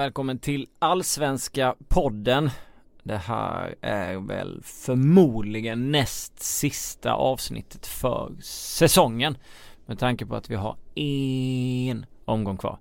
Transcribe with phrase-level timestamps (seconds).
[0.00, 2.50] Välkommen till Allsvenska podden.
[3.02, 9.36] Det här är väl förmodligen näst sista avsnittet för säsongen.
[9.86, 12.78] Med tanke på att vi har en omgång kvar.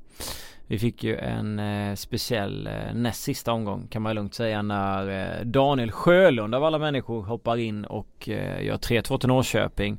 [0.68, 5.10] Vi fick ju en eh, speciell eh, näst sista omgång kan man lugnt säga när
[5.40, 9.98] eh, Daniel Sjölund av alla människor hoppar in och eh, gör 3-2 till Norrköping.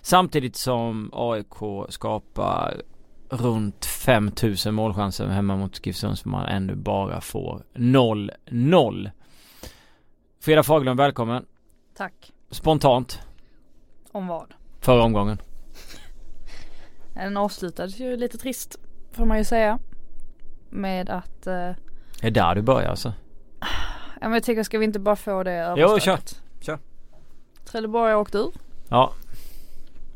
[0.00, 2.82] Samtidigt som AIK skapar
[3.30, 9.10] runt 5000 målchanser hemma mot GIF Sundsvall man ännu bara får 0-0.
[10.40, 11.44] Frida Faglund, välkommen.
[11.96, 12.32] Tack.
[12.50, 13.20] Spontant.
[14.12, 14.54] Om vad?
[14.80, 15.38] Förra omgången.
[17.14, 18.76] Den avslutades ju lite trist
[19.12, 19.78] får man ju säga.
[20.70, 21.46] Med att...
[21.46, 21.76] Eh, är
[22.20, 23.12] det där du börjar alltså?
[24.20, 26.18] Ja men jag tycker ska vi inte bara få det Jo kör.
[26.60, 26.78] Kör.
[27.64, 28.52] Trelleborg har åkt ur.
[28.88, 29.12] Ja.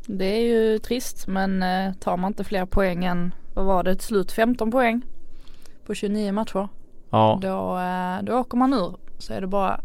[0.05, 3.95] Det är ju trist men eh, tar man inte fler poäng än, vad var det,
[3.95, 5.01] till slut 15 poäng
[5.85, 6.67] på 29 matcher.
[7.09, 7.39] Ja.
[7.41, 8.95] Då, eh, då åker man ur.
[9.17, 9.81] Så är det bara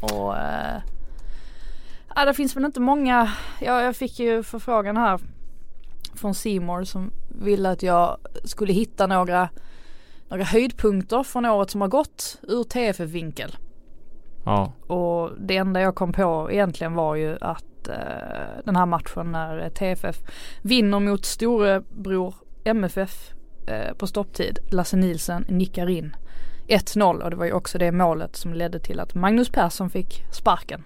[0.00, 0.82] och eh,
[2.14, 3.32] ja, det finns väl inte många.
[3.60, 5.20] Ja, jag fick ju förfrågan här
[6.14, 9.48] från Simor som ville att jag skulle hitta några,
[10.28, 13.56] några höjdpunkter från året som har gått ur TFF-vinkel.
[14.44, 14.72] Ja.
[14.86, 17.64] Och det enda jag kom på egentligen var ju att
[18.64, 20.16] den här matchen när TFF
[20.62, 23.32] vinner mot storebror MFF
[23.66, 24.58] eh, på stopptid.
[24.70, 26.16] Lasse Nilsen nickar in
[26.68, 30.24] 1-0 och det var ju också det målet som ledde till att Magnus Persson fick
[30.30, 30.84] sparken.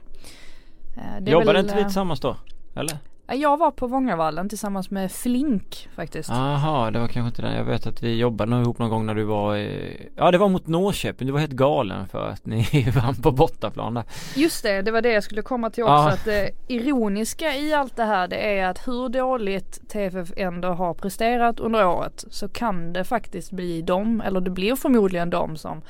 [0.96, 2.36] Eh, Jobbade väl, inte vi eh, tillsammans då?
[2.74, 2.98] Eller?
[3.34, 6.30] Jag var på Vångavallen tillsammans med Flink faktiskt.
[6.30, 7.56] Aha, det var kanske inte den.
[7.56, 10.48] Jag vet att vi jobbade ihop någon gång när du var i, Ja det var
[10.48, 11.26] mot Norrköping.
[11.26, 14.04] Du var helt galen för att ni vann på bortaplan där.
[14.36, 15.92] Just det, det var det jag skulle komma till också.
[15.92, 16.08] Ah.
[16.08, 20.94] Att det ironiska i allt det här det är att hur dåligt TFF ändå har
[20.94, 25.82] presterat under året så kan det faktiskt bli dem, eller det blir förmodligen dem som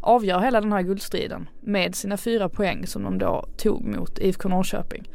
[0.00, 4.48] avgör hela den här guldstriden med sina fyra poäng som de då tog mot IFK
[4.48, 5.08] Norrköping.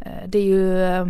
[0.00, 1.06] Eh, det är ju eh,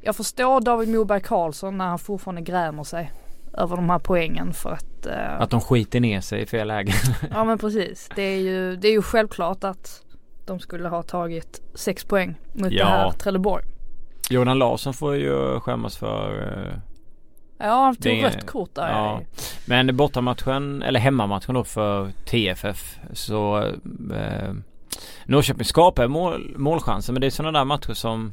[0.00, 3.12] Jag förstår David Moberg Karlsson när han fortfarande grämer sig
[3.52, 6.92] över de här poängen för att uh, Att de skiter ner sig i fel läge
[7.30, 8.08] Ja men precis.
[8.16, 10.02] Det är ju, det är ju självklart att
[10.46, 12.84] de skulle ha tagit sex poäng mot ja.
[12.84, 13.64] det här Trelleborg.
[14.30, 16.80] Jordan Larsson får ju skämmas för
[17.58, 18.88] Ja han tog det, rött kort där.
[18.88, 19.20] Ja.
[19.66, 24.54] Men bortamatchen, eller hemmamatchen då för TFF så uh,
[25.24, 28.32] Norrköping skapar mål, målchanser men det är sådana där matcher som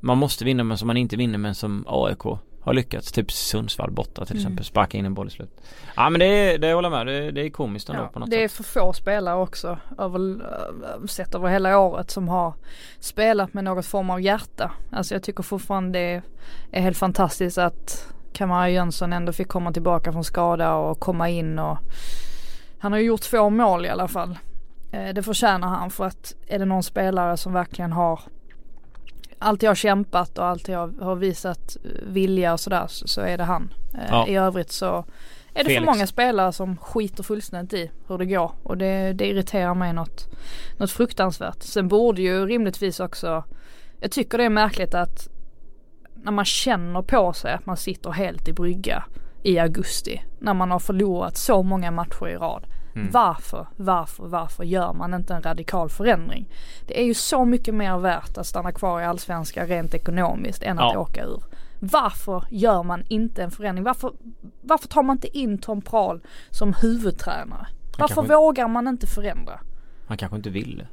[0.00, 2.24] man måste vinna men som man inte vinner men som AIK
[2.64, 3.12] har lyckats.
[3.12, 4.46] Typ Sundsvall borta till mm.
[4.46, 4.64] exempel.
[4.64, 5.60] Sparka in en boll i slut.
[5.96, 7.06] Ja men det, är, det håller jag med.
[7.06, 8.40] Det, det är komiskt ändå ja, på något det sätt.
[8.40, 9.78] Det är för få spelare också.
[9.98, 12.54] Över, sett över hela året som har
[12.98, 14.72] spelat med något form av hjärta.
[14.92, 16.22] Alltså jag tycker fortfarande det
[16.70, 21.58] är helt fantastiskt att Kamara Jönsson ändå fick komma tillbaka från skada och komma in
[21.58, 21.78] och
[22.78, 24.38] han har ju gjort två mål i alla fall.
[24.94, 28.20] Eh, det förtjänar han för att är det någon spelare som verkligen har
[29.38, 33.44] alltid har kämpat och alltid har, har visat vilja och sådär så, så, är det
[33.44, 33.72] han.
[33.94, 34.28] Eh, ja.
[34.28, 35.04] I övrigt så
[35.54, 35.78] är det Felix.
[35.78, 39.92] för många spelare som skiter fullständigt i hur det går och det, det irriterar mig
[39.92, 40.28] något,
[40.76, 41.62] något fruktansvärt.
[41.62, 43.44] Sen borde ju rimligtvis också,
[44.00, 45.28] jag tycker det är märkligt att
[46.14, 49.04] när man känner på sig att man sitter helt i brygga
[49.42, 53.10] i augusti när man har förlorat så många matcher i rad Mm.
[53.10, 56.48] Varför, varför, varför gör man inte en radikal förändring?
[56.86, 60.78] Det är ju så mycket mer värt att stanna kvar i allsvenskan rent ekonomiskt än
[60.78, 61.00] att ja.
[61.00, 61.42] åka ur.
[61.80, 63.84] Varför gör man inte en förändring?
[63.84, 64.12] Varför,
[64.62, 67.66] varför tar man inte in Tom Prahl som huvudtränare?
[67.98, 69.60] Varför kanske, vågar man inte förändra?
[70.06, 70.86] Han kanske inte vill.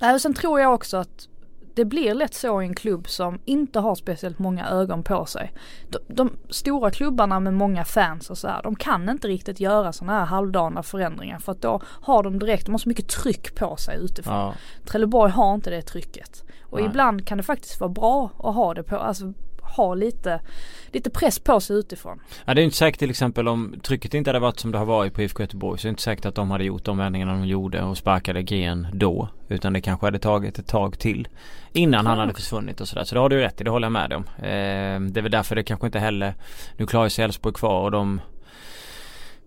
[0.00, 1.28] Nej, och sen tror jag också att
[1.74, 5.52] det blir lätt så i en klubb som inte har speciellt många ögon på sig.
[5.88, 9.92] De, de stora klubbarna med många fans och så här, de kan inte riktigt göra
[9.92, 13.54] sådana här halvdana förändringar för att då har de direkt, de har så mycket tryck
[13.54, 14.34] på sig utifrån.
[14.34, 14.54] Ja.
[14.84, 16.44] Trelleborg har inte det trycket.
[16.62, 16.86] Och Nej.
[16.86, 19.32] ibland kan det faktiskt vara bra att ha det på, alltså
[19.76, 20.40] ha lite,
[20.86, 22.20] lite press på sig utifrån.
[22.44, 24.84] Ja det är inte säkert till exempel om trycket inte hade varit som det har
[24.84, 27.32] varit på IFK Göteborg så är det inte säkert att de hade gjort de vändningarna
[27.32, 29.28] de gjorde och sparkade GN då.
[29.48, 31.28] Utan det kanske hade tagit ett tag till
[31.72, 33.04] innan han hade försvunnit och sådär.
[33.04, 34.24] Så det har du rätt i, det håller jag med om.
[34.36, 36.34] Eh, det är väl därför det kanske inte heller,
[36.76, 38.20] nu klarar sig Elfsborg kvar och de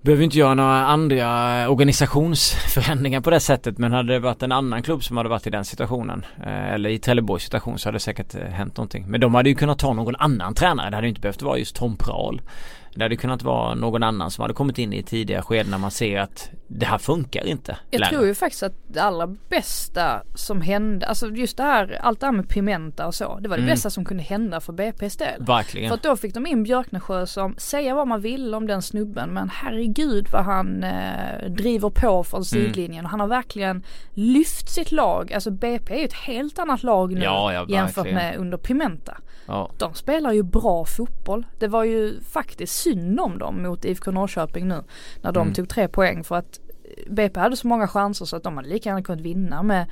[0.05, 4.51] behöver inte göra några andra eh, organisationsförändringar på det sättet men hade det varit en
[4.51, 7.95] annan klubb som hade varit i den situationen eh, eller i Trelleborgs situation så hade
[7.95, 9.05] det säkert eh, hänt någonting.
[9.07, 10.89] Men de hade ju kunnat ta någon annan tränare.
[10.89, 12.41] Det hade ju inte behövt vara just Tom Prahl.
[12.95, 15.91] Det hade kunnat vara någon annan som hade kommit in i tidiga skeden när man
[15.91, 17.77] ser att det här funkar inte.
[17.91, 18.13] Jag längre.
[18.15, 22.25] tror ju faktiskt att det allra bästa som hände, alltså just det här, allt det
[22.25, 23.39] här med Pimenta och så.
[23.39, 23.73] Det var det Mm.
[23.73, 25.43] bästa som kunde hända för BP's del.
[25.45, 25.89] Verkligen.
[25.89, 29.29] För att då fick de in Björknesjö som, säga vad man vill om den snubben
[29.29, 32.23] men herregud vad han eh, driver på Mm.
[32.23, 33.05] från sidlinjen.
[33.05, 33.83] Och han har verkligen
[34.13, 35.33] lyft sitt lag.
[35.33, 39.17] Alltså BP är ju ett helt annat lag nu Ja, ja, jämfört med under Pimenta.
[39.47, 39.71] Ja.
[39.77, 41.45] De spelar ju bra fotboll.
[41.59, 44.83] Det var ju faktiskt synd om dem mot IFK Norrköping nu.
[45.21, 45.53] När de Mm.
[45.53, 46.59] tog tre poäng för att
[47.09, 49.85] BP hade så många chanser så att de hade lika gärna kunnat vinna med,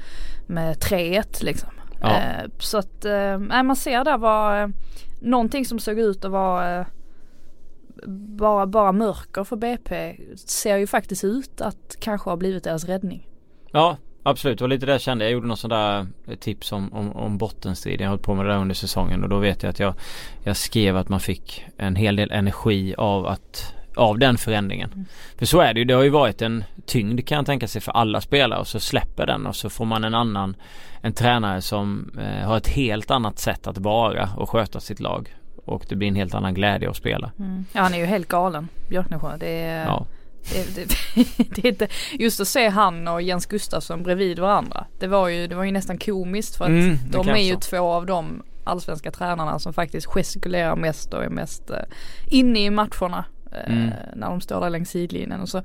[0.48, 1.70] med 3-1 liksom.
[2.02, 2.18] Ja.
[2.20, 4.68] Eh, så att, eh, man ser där var eh,
[5.22, 6.86] någonting som såg ut att vara eh,
[8.08, 13.28] bara, bara mörker för BP ser ju faktiskt ut att kanske ha blivit deras räddning.
[13.72, 15.26] Ja absolut, det var lite det jag kände.
[15.26, 18.02] Jag gjorde något sånt där eh, tips om, om, om bottenstrid.
[18.02, 19.94] Jag har hållit på med det där under säsongen och då vet jag att jag,
[20.44, 24.92] jag skrev att man fick en hel del energi av att av den förändringen.
[24.94, 25.06] Mm.
[25.38, 25.86] För så är det ju.
[25.86, 28.80] Det har ju varit en tyngd kan jag tänka sig för alla spelare och så
[28.80, 30.56] släpper den och så får man en annan
[31.02, 35.36] en tränare som eh, har ett helt annat sätt att vara och sköta sitt lag.
[35.66, 37.32] Och det blir en helt annan glädje att spela.
[37.74, 39.38] Ja han är ju helt galen Björknesjö.
[39.38, 40.06] Det är, Ja.
[40.52, 40.88] Det, det,
[41.56, 44.86] det är inte, just att se han och Jens Gustafsson bredvid varandra.
[45.00, 47.60] Det var ju, det var ju nästan komiskt för att Mm, de är ju så.
[47.60, 51.78] två av de allsvenska tränarna som faktiskt gestikulerar mest och är mest eh,
[52.28, 53.26] inne i matcherna.
[53.52, 53.90] eh, Mm.
[54.16, 55.64] När de står där längs sidlinjen och så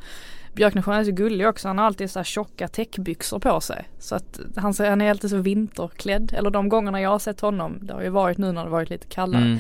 [0.55, 1.69] Björknesjö är så gullig också.
[1.69, 3.89] Han har alltid så här tjocka täckbyxor på sig.
[3.99, 6.33] Så att han, han är alltid så vinterklädd.
[6.37, 7.79] Eller de gångerna jag har sett honom.
[7.83, 9.43] Det har ju varit nu när det varit lite kallare.
[9.43, 9.59] Mm.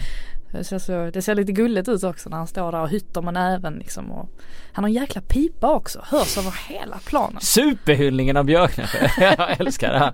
[0.52, 3.22] Det ser, så, det ser lite gulligt ut också när han står där och hytter
[3.22, 4.10] med näven liksom.
[4.10, 4.28] Och
[4.72, 6.00] han har en jäkla pipa också.
[6.04, 7.40] Hörs över hela planen.
[7.40, 9.08] Superhyllningen av Björknesjö.
[9.38, 10.12] jag älskar det här.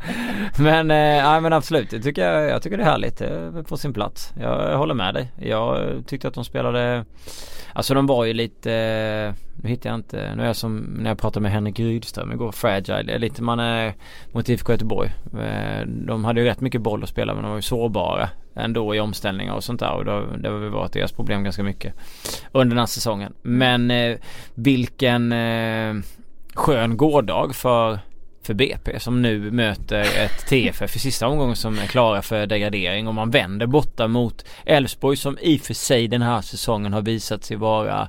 [0.59, 3.19] Men, eh, nej, men absolut, det tycker jag, jag tycker det är härligt.
[3.19, 4.33] Det är på sin plats.
[4.41, 5.33] Jag håller med dig.
[5.37, 7.05] Jag tyckte att de spelade
[7.77, 11.11] Alltså de var ju lite eh, Nu hittar jag inte Nu är jag som när
[11.11, 13.03] jag pratade med Henrik Rydström igår Fragile.
[13.03, 13.95] Det är lite man är
[14.33, 15.11] mot IFK Göteborg.
[15.41, 18.95] Eh, de hade ju rätt mycket boll att spela men de var ju sårbara ändå
[18.95, 21.95] i omställningar och sånt där och då, det har väl varit deras problem ganska mycket
[22.53, 23.33] under den här säsongen.
[23.43, 24.17] Men eh,
[24.55, 25.95] vilken eh,
[26.55, 27.99] skön gårdag för
[28.43, 33.09] för BP som nu möter ett TFF i sista omgången som är klara för degradering
[33.09, 37.03] och man vänder borta mot Elfsborg som i och för sig den här säsongen har
[37.03, 38.09] visat sig vara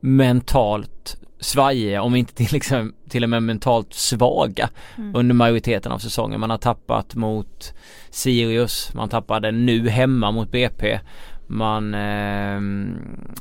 [0.00, 5.14] mentalt svajiga om inte till, liksom, till och med mentalt svaga Mm.
[5.16, 6.40] under majoriteten av säsongen.
[6.40, 7.74] Man har tappat mot
[8.10, 11.00] Sirius, man tappade nu hemma mot BP.
[11.46, 12.60] Man eh,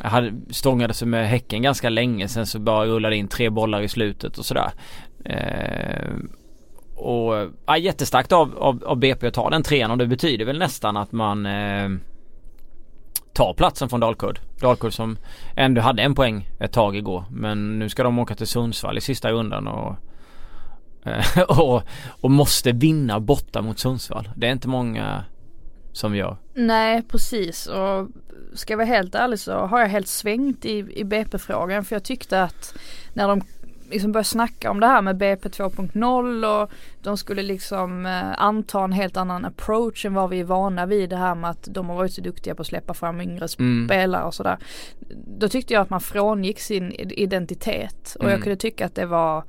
[0.10, 3.88] hade stångade sig med Häcken ganska länge sen så bara rullade in tre bollar i
[3.88, 4.72] slutet och sådär.
[5.25, 6.13] Eh,
[6.95, 7.34] och
[7.66, 10.98] ja, jättestarkt av, av, av BP att ta den trean och det betyder väl nästan
[10.98, 11.90] att man eh,
[13.40, 14.40] tar platsen från Dalkurd.
[14.62, 15.18] Dalkurd som
[15.56, 19.02] ändå hade en poäng ett tag igår men nu ska de åka till Sundsvall i
[19.02, 19.96] sista rundan och
[21.06, 21.84] eh, och,
[22.22, 24.30] och måste vinna borta mot Sundsvall.
[24.36, 25.24] Det är inte många
[25.94, 26.38] som gör.
[26.54, 28.08] Nej precis och
[28.54, 32.04] ska jag vara helt ärlig så har jag helt svängt i, i BP-frågan för jag
[32.04, 32.74] tyckte att
[33.14, 33.42] när de
[33.92, 36.72] liksom började snacka om det här med BP 2.0 och
[37.02, 41.10] de skulle liksom eh, anta en helt annan approach än vad vi är vana vid
[41.10, 43.88] det här med att de har varit så duktiga på att släppa fram yngre Mm.
[43.88, 44.58] spelare och sådär.
[45.40, 48.42] Då tyckte jag att man frångick sin identitet och jag Mm.
[48.42, 49.44] kunde tycka att det var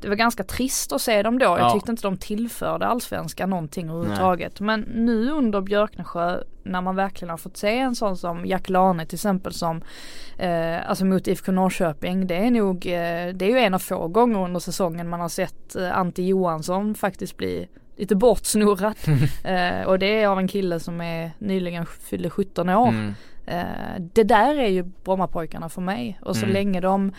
[0.00, 1.44] det var ganska trist att se dem då.
[1.44, 1.70] Jag Ja.
[1.70, 4.60] tyckte inte de tillförde allsvenskan någonting överhuvudtaget.
[4.60, 9.06] Men nu under Björknesjö när man verkligen har fått se en sån som Jack Lane
[9.06, 9.82] till exempel som
[10.38, 12.26] eh, alltså mot IFK Norrköping.
[12.26, 15.28] Det är nog, eh, det är ju en av få gånger under säsongen man har
[15.28, 18.94] sett eh, Ante Johansson faktiskt bli lite bortsnurrad.
[19.44, 22.88] eh, och det är av en kille som är nyligen fyllde 17 år.
[22.88, 23.12] Mm.
[23.46, 26.52] Eh, det där är ju Brommapojkarna för mig och så Mm.
[26.54, 27.12] länge de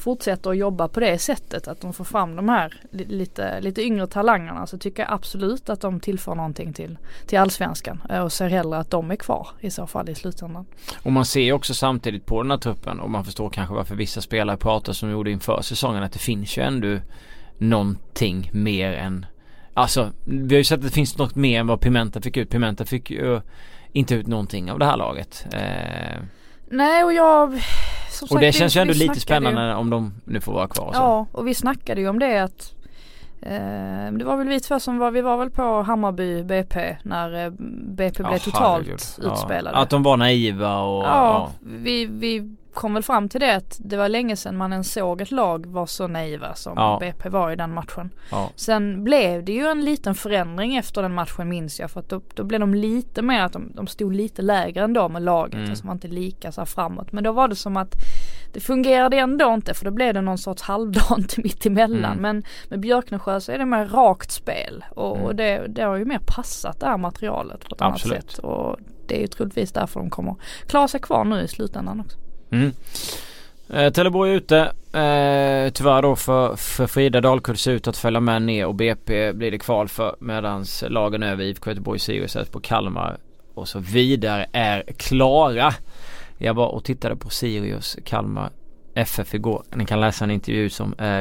[0.00, 4.06] fortsätter att jobba på det sättet att de får fram de här lite, lite yngre
[4.06, 8.48] talangerna så tycker jag absolut att de tillför någonting till, till allsvenskan eh, och ser
[8.48, 10.66] hellre att de är kvar i så fall i slutändan.
[11.02, 13.94] Och man ser ju också samtidigt på den här truppen och man förstår kanske varför
[13.94, 16.98] vissa spelare pratar som gjorde inför säsongen att det finns ju ändå
[17.58, 19.26] någonting mer än
[19.74, 22.50] Alltså vi har ju sett att det finns något mer än vad Pimenta fick ut.
[22.50, 23.40] Pimenta fick ju
[23.92, 25.46] inte ut någonting av det här laget.
[25.52, 26.22] Eh,
[26.70, 27.50] Nej och jag
[28.10, 30.40] som och sagt, det vi- känns ju ändå lite snackade ju- spännande om de nu
[30.40, 30.86] får vara kvar.
[30.88, 31.00] och Så.
[31.00, 32.74] Ja och vi snackade ju om det att
[33.42, 37.44] eh, det var väl vi två som var, vi var väl på Hammarby BP när
[37.44, 37.50] eh,
[37.96, 39.00] BP blev Ja, totalt herregud.
[39.22, 39.32] Ja.
[39.32, 39.76] utspelade.
[39.76, 43.96] Att de var naiva och Ja, vi, vi kom väl fram till det att det
[43.96, 46.96] var länge sedan man ens såg ett lag vara så naiva som Ja.
[47.00, 48.10] BP var i den matchen.
[48.30, 48.50] Ja.
[48.56, 52.20] Sen blev det ju en liten förändring efter den matchen minns jag för att då,
[52.34, 55.54] då blev de lite mer att de, de stod lite lägre ändå med laget.
[55.54, 55.70] Mm.
[55.70, 57.12] Alltså var inte lika så här framåt.
[57.12, 57.94] Men då var det som att
[58.52, 62.04] det fungerade ändå inte för då blev det någon sorts halvdant mittemellan.
[62.18, 62.22] Mm.
[62.22, 65.26] Men med Björknesjö så är det mer rakt spel och, Mm.
[65.26, 68.14] och det, det har ju mer passat det här materialet på ett Absolut.
[68.18, 68.38] annat sätt.
[68.38, 70.34] Och det är ju troligtvis därför de kommer
[70.66, 72.18] klara sig kvar nu i slutändan också.
[72.50, 72.72] Mm.
[73.72, 74.58] Eh, Teleborg är ute.
[74.92, 79.32] Eh, tyvärr då för, för Frida Dalkurd ser ut att följa med ner och BP
[79.32, 83.18] blir det kval för medans lagen över IFK Göteborg, Sirius, på Kalmar
[83.54, 85.74] och så vidare är klara.
[86.38, 88.50] Jag var och tittade på Sirius Kalmar
[88.94, 89.62] FF igår.
[89.74, 91.20] Ni kan läsa en intervju som är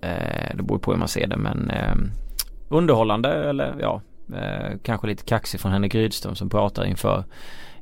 [0.00, 1.94] eh, det beror på hur man ser det men eh,
[2.68, 4.00] underhållande eller ja
[4.34, 7.24] eh, kanske lite kaxig från Henrik Rydström som pratar inför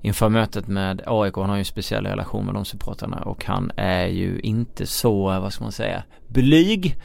[0.03, 1.37] inför mötet med AIK.
[1.37, 5.25] Han har ju en speciell relation med de supportrarna och han är ju inte så,
[5.25, 6.97] vad ska man säga, blyg.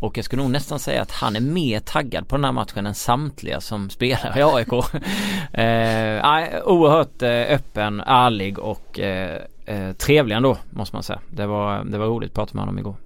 [0.00, 2.86] Och jag skulle nog nästan säga att han är mer taggad på den här matchen
[2.86, 4.72] än samtliga som spelar i AIK.
[5.52, 11.20] eh, oerhört eh, öppen, ärlig och eh, eh, trevlig ändå måste man säga.
[11.30, 12.96] Det var, det var roligt att prata med honom igår.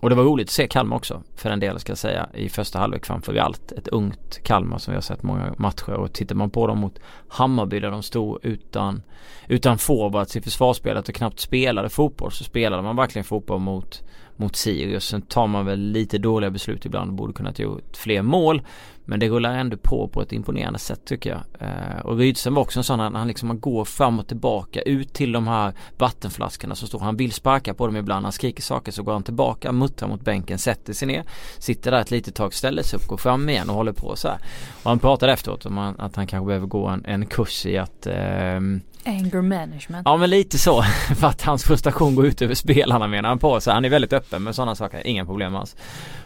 [0.00, 2.48] Och det var roligt att se Kalmar också för en del ska jag säga i
[2.48, 3.72] första halvlek framför allt.
[3.72, 6.98] Ett ungt Kalmar som vi har sett många matcher och tittar man på dem mot
[7.28, 9.02] Hammarby där de stod utan
[9.48, 14.02] utan forwards i försvarsspelet och knappt spelade fotboll så spelade man verkligen fotboll mot
[14.38, 15.04] mot Sirius.
[15.04, 18.62] Sen tar man väl lite dåliga beslut ibland och borde kunnat gjort fler mål.
[19.04, 21.68] Men det rullar ändå på på ett imponerande sätt tycker jag.
[21.68, 25.12] Eh, och Rydström var också en sån han liksom man går fram och tillbaka ut
[25.12, 27.00] till de här vattenflaskorna som står.
[27.00, 28.26] Han vill sparka på dem ibland.
[28.26, 31.24] Han skriker saker så går han tillbaka, muttrar mot bänken, sätter sig ner.
[31.58, 34.28] Sitter där ett litet tag, ställer sig upp, går fram igen och håller på så
[34.28, 34.38] här.
[34.82, 38.06] Och han pratade efteråt om att han kanske behöver gå en, en kurs i att
[38.06, 38.60] eh,
[39.08, 40.02] Anger management.
[40.04, 40.82] Ja men lite så.
[41.16, 43.60] För att hans frustration går ut över spelarna menar han på.
[43.60, 45.76] Så han är väldigt öppen med sådana saker, inga problem alls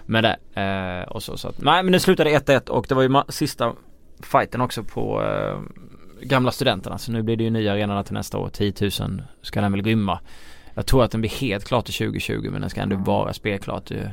[0.06, 3.02] med det eh, och så så att, nej men det slutade 1-1 och det var
[3.02, 3.72] ju sista
[4.22, 5.60] fighten också på eh,
[6.22, 6.98] gamla studenterna.
[6.98, 8.48] Så nu blir det ju nya arenorna till nästa år.
[8.48, 10.20] 10 000 ska den väl rymma.
[10.74, 13.80] Jag tror att den blir helt klar till 2020 men den ska ändå vara spelklar
[13.80, 14.10] till,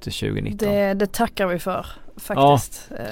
[0.00, 2.90] till 2019 Det, det tackar vi för faktiskt.
[2.98, 3.04] Eh,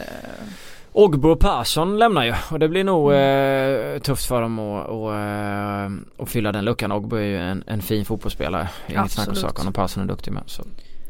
[0.98, 3.94] Ogbo och Persson lämnar ju och det blir nog Mm.
[3.94, 6.92] eh, tufft för dem att, och, eh, att fylla den luckan.
[6.92, 8.68] Ogbo är ju en, en fin fotbollsspelare.
[8.88, 10.42] Inget snack om saken och Persson är duktig med.
[10.46, 10.62] Så.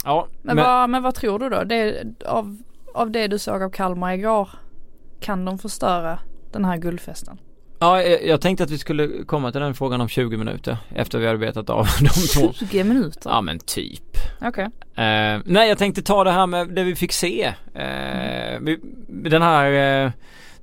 [0.05, 1.65] Ja, Men, men, vad, men vad tror du då?
[1.65, 2.57] Det, av,
[2.95, 4.49] av det du såg av Kalmar igår,
[5.21, 6.19] kan de förstöra
[6.53, 7.39] den här guldfesten?
[7.79, 11.19] Ja, jag jag tänkte att vi skulle komma till den frågan om 20 minuter efter
[11.19, 12.53] vi hade betat av de två.
[12.53, 13.31] 20 minuter?
[13.31, 14.17] Ja men typ.
[14.41, 14.65] Okej.
[14.95, 17.45] Eh, nej jag tänkte ta det här med det vi fick se.
[17.75, 18.79] Eh, vi,
[19.09, 20.11] den här eh,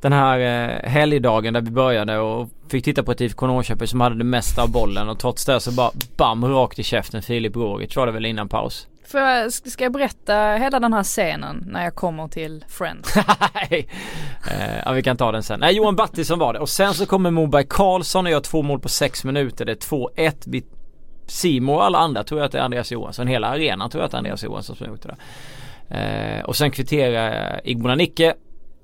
[0.02, 4.02] den här eh, helgdagen där vi började och fick titta på ett IFK Norrköping som
[4.02, 7.56] hade det mesta av bollen och trots det så bara bam rakt i käften Filip
[7.56, 8.88] Rogic var det väl innan paus.
[9.14, 13.16] Får jag, ska jag berätta hela den här scenen när jag kommer till Friends?
[13.54, 13.88] Nej.
[14.52, 15.60] Eh, ja vi kan ta den sen.
[15.60, 18.80] Nej Johan Battisson var det och sen så kommer Moberg Karlsson och gör två mål
[18.80, 19.66] på sex minuter.
[19.66, 20.44] Det är 2-1.
[20.46, 20.64] Vi
[21.28, 23.28] Simon och alla andra tror jag att det är Andreas Johansson.
[23.28, 25.16] Hela arenan tror jag att det är Andreas Johansson som har gjort det
[25.88, 26.40] där.
[26.40, 28.34] Eh, och sen kvitterar Igbona Nicke.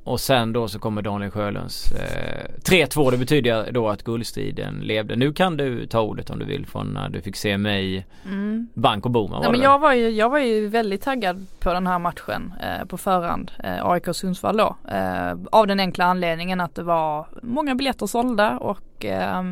[0.10, 3.12] Och sen då så kommer Daniel Sjölunds eh, 3-2.
[3.12, 5.16] Det betyder då att guldstriden levde.
[5.16, 8.68] Nu kan du ta ordet om du vill från när du fick se mig Mm.
[8.74, 9.32] bank och boom.
[9.42, 12.86] Nej, men jag, var ju, jag var ju väldigt taggad på den här matchen eh,
[12.86, 13.52] på förhand.
[13.64, 14.76] Eh, AIK Sundsvall då.
[14.92, 19.44] Eh, av den enkla anledningen att det var många biljetter sålda och eh,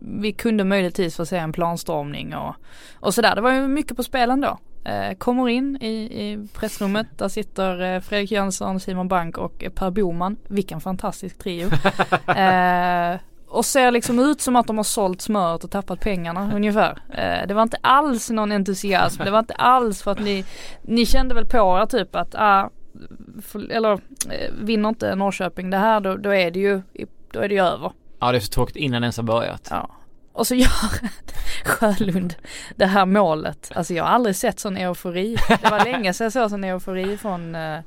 [0.00, 2.54] vi kunde möjligtvis få se en planstormning och,
[3.00, 3.34] och sådär.
[3.34, 4.58] Det var ju mycket på spelen då.
[4.84, 7.06] Eh, kommer in i, i pressrummet.
[7.16, 10.36] Där sitter eh, Fredrik Jönsson, Simon Bank och Per Boman.
[10.48, 11.66] Vilken fantastisk trio.
[12.36, 13.16] eh,
[13.48, 16.98] och ser liksom ut som att de har sålt smöret och tappat pengarna ungefär.
[17.08, 19.24] Eh, det var inte alls någon entusiasm.
[19.24, 20.44] Det var inte alls för att ni,
[20.82, 22.70] ni kände väl på er typ att, ah,
[23.42, 26.82] för, eller eh, vinner inte Norrköping det här då, då är det ju,
[27.32, 27.92] då är det ju över.
[28.20, 29.68] Ja det är så tråkigt innan det ens har börjat.
[29.70, 29.90] Ja.
[30.32, 30.68] Och så gör
[31.64, 32.34] Sjölund
[32.76, 33.70] det här målet.
[33.74, 35.36] Alltså jag har aldrig sett sån eufori.
[35.62, 37.78] Det var länge sedan jag såg sån eufori från eh,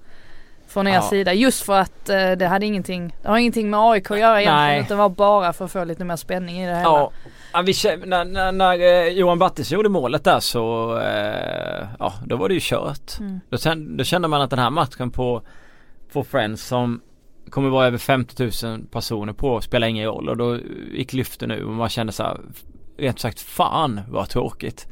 [0.67, 1.01] från er Ja.
[1.01, 1.33] sida.
[1.33, 4.67] Just för att eh, det hade ingenting, det har ingenting med AIK att göra egentligen.
[4.67, 4.79] Nej.
[4.79, 6.83] Utan det var bara för att få lite mer spänning i det hela.
[6.83, 7.11] Ja,
[7.53, 7.73] ja vi,
[8.05, 12.53] när, när, när eh, Johan Battisson gjorde målet där så eh, ja då var det
[12.53, 13.19] ju kört.
[13.19, 13.39] Mm.
[13.49, 15.41] Då, kände, då kände man att den här matchen på,
[16.13, 17.01] på Friends som
[17.49, 20.57] kommer vara över 50 000 personer på spelar ingen roll och då
[20.93, 22.37] gick lyften nu och man kände så här
[22.97, 24.87] rent sagt fan vad tråkigt.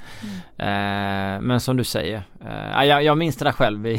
[0.58, 3.88] Eh, men som du säger, eh, ja, jag, jag minns det där själv.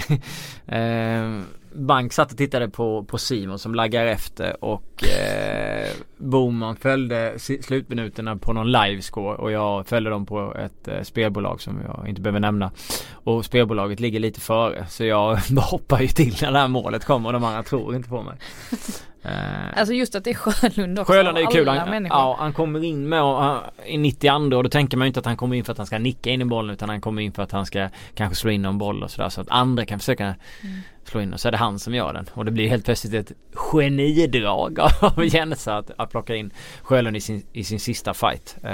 [0.67, 1.41] Eh,
[1.75, 8.37] Bank satt och tittade på, på Simon som laggar efter och eh, Boman följde slutminuterna
[8.37, 12.41] på någon livescore och jag följde dem på ett eh, spelbolag som jag inte behöver
[12.41, 12.71] nämna.
[13.13, 17.29] Och spelbolaget ligger lite före så jag hoppar ju till när det här målet kommer
[17.29, 18.37] och de andra tror inte på mig.
[19.27, 21.13] Eh, alltså just att det är Sjölund också.
[21.13, 21.69] Sjölund är kul.
[21.69, 25.21] Han, ja, han kommer in med och, i 92 och då tänker man ju inte
[25.21, 27.23] att han kommer in för att han ska nicka in i bollen utan han kommer
[27.23, 29.85] in för att han ska kanske slå in någon boll och sådär så att andra
[29.85, 30.81] kan försöka mm.
[31.09, 33.15] Slå in och så är det han som gör den och det blir helt plötsligt
[33.15, 36.51] ett genidrag av Jensa att, att plocka in
[36.83, 38.57] Sjölund i sin, i sin sista fight.
[38.65, 38.71] Uh,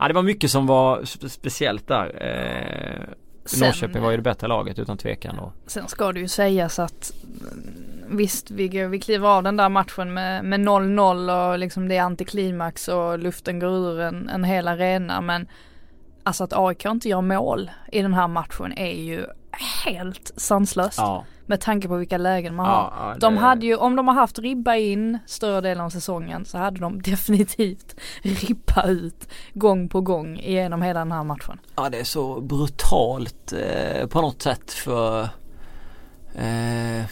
[0.00, 2.06] ja det var mycket som var speciellt där.
[2.06, 3.14] Uh,
[3.44, 5.52] Sen, Norrköping var ju det bättre laget utan tvekan då.
[5.66, 7.12] Sen ska det ju sägas att
[8.06, 12.88] visst vi, vi kliver av den där matchen med 0-0 och liksom det är antiklimax
[12.88, 15.48] och luften går ur en, en hel arena men
[16.22, 19.26] alltså att AIK inte gör mål i den här matchen är ju
[19.84, 20.98] helt sanslöst.
[20.98, 21.24] Ja.
[21.46, 23.10] Med tanke på vilka lägen man ja, har.
[23.10, 26.58] Ja, de hade ju, om de har haft ribba in större delen av säsongen så
[26.58, 31.60] hade de definitivt ribba ut gång på gång genom hela den här matchen.
[31.76, 35.22] Ja det är så brutalt eh, på något sätt för
[36.34, 37.06] eh,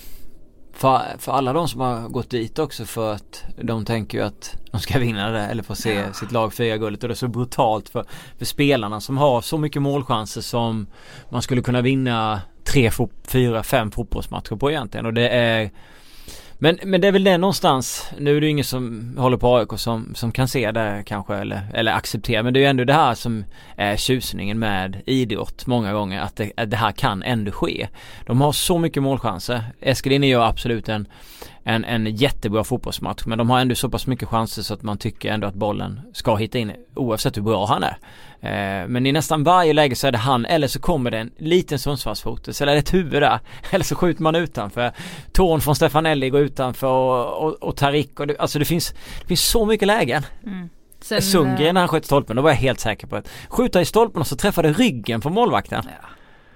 [0.80, 4.56] för, för alla de som har gått dit också för att de tänker ju att
[4.70, 6.12] de ska vinna det eller få se ja.
[6.12, 8.04] sitt lag fira guldet och det är så brutalt för,
[8.38, 10.87] för spelarna som har så mycket målchanser som
[11.28, 12.90] man skulle kunna vinna tre,
[13.28, 15.70] fyra, fem fotbollsmatcher på egentligen och det är
[16.62, 19.56] men, men det är väl det någonstans, nu är det ju ingen som håller på
[19.56, 22.84] AIK som, som kan se det kanske eller, eller acceptera men det är ju ändå
[22.84, 23.44] det här som
[23.76, 27.88] är tjusningen med idrott många gånger att det, att det här kan ändå ske.
[28.26, 29.62] De har så mycket målchanser.
[29.80, 31.06] Eskilin gör absolut en,
[31.64, 34.98] en, en jättebra fotbollsmatch men de har ändå så pass mycket chanser så att man
[34.98, 37.96] tycker ändå att bollen ska hitta in oavsett hur bra han är.
[38.40, 41.30] Eh, men i nästan varje läge så är det han eller så kommer det en
[41.38, 43.40] liten Sundsvallsfotis eller ett huvud där.
[43.70, 44.92] Eller så skjuter man utanför.
[45.32, 49.26] Tån från Stefanelli går utanför och, och, och Tarik och det, alltså det finns, det
[49.26, 50.22] finns så mycket lägen.
[50.46, 50.68] Mm.
[51.00, 53.80] Sen, Sundgren eh, när han sköt stolpen, då var jag helt säker på att skjuta
[53.80, 55.82] i stolpen och så träffade ryggen på målvakten.
[55.86, 56.08] Ja.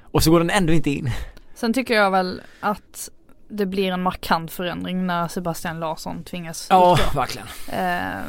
[0.03, 1.11] Och så går den ändå inte in.
[1.55, 3.11] Sen tycker jag väl att
[3.57, 7.19] det blir en markant förändring när Sebastian Larsson tvingas Ja, utgå.
[7.21, 7.47] verkligen.
[7.73, 8.23] Eh,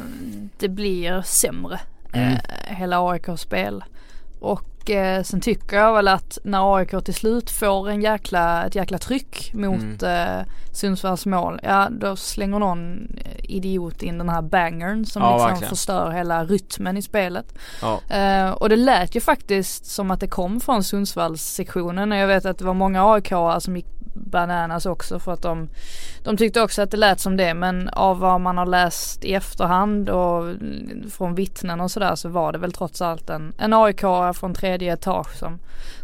[0.58, 1.80] det blir sämre
[2.12, 2.32] mm.
[2.32, 3.84] eh, hela AIKs spel.
[4.40, 8.74] Och eh, sen tycker jag väl att när AIK till slut får en jäkla, ett
[8.74, 10.38] jäkla tryck mot mm.
[10.38, 11.60] eh, Sundsvalls mål.
[11.62, 13.08] Ja då slänger någon
[13.42, 15.68] idiot in den här bangern som ja, liksom verkligen.
[15.68, 17.58] förstör hela rytmen i spelet.
[17.82, 18.00] Ja.
[18.16, 22.10] Eh, och det lät ju faktiskt som att det kom från Sundsvalls sektionen.
[22.10, 25.68] Jag vet att det var många AIK som gick bananas också för att de,
[26.24, 29.34] de tyckte också att det lät som det men av vad man har läst i
[29.34, 30.54] efterhand och
[31.10, 34.00] från vittnen och sådär så var det väl trots allt en, en aik
[34.34, 35.58] från tredje etage som,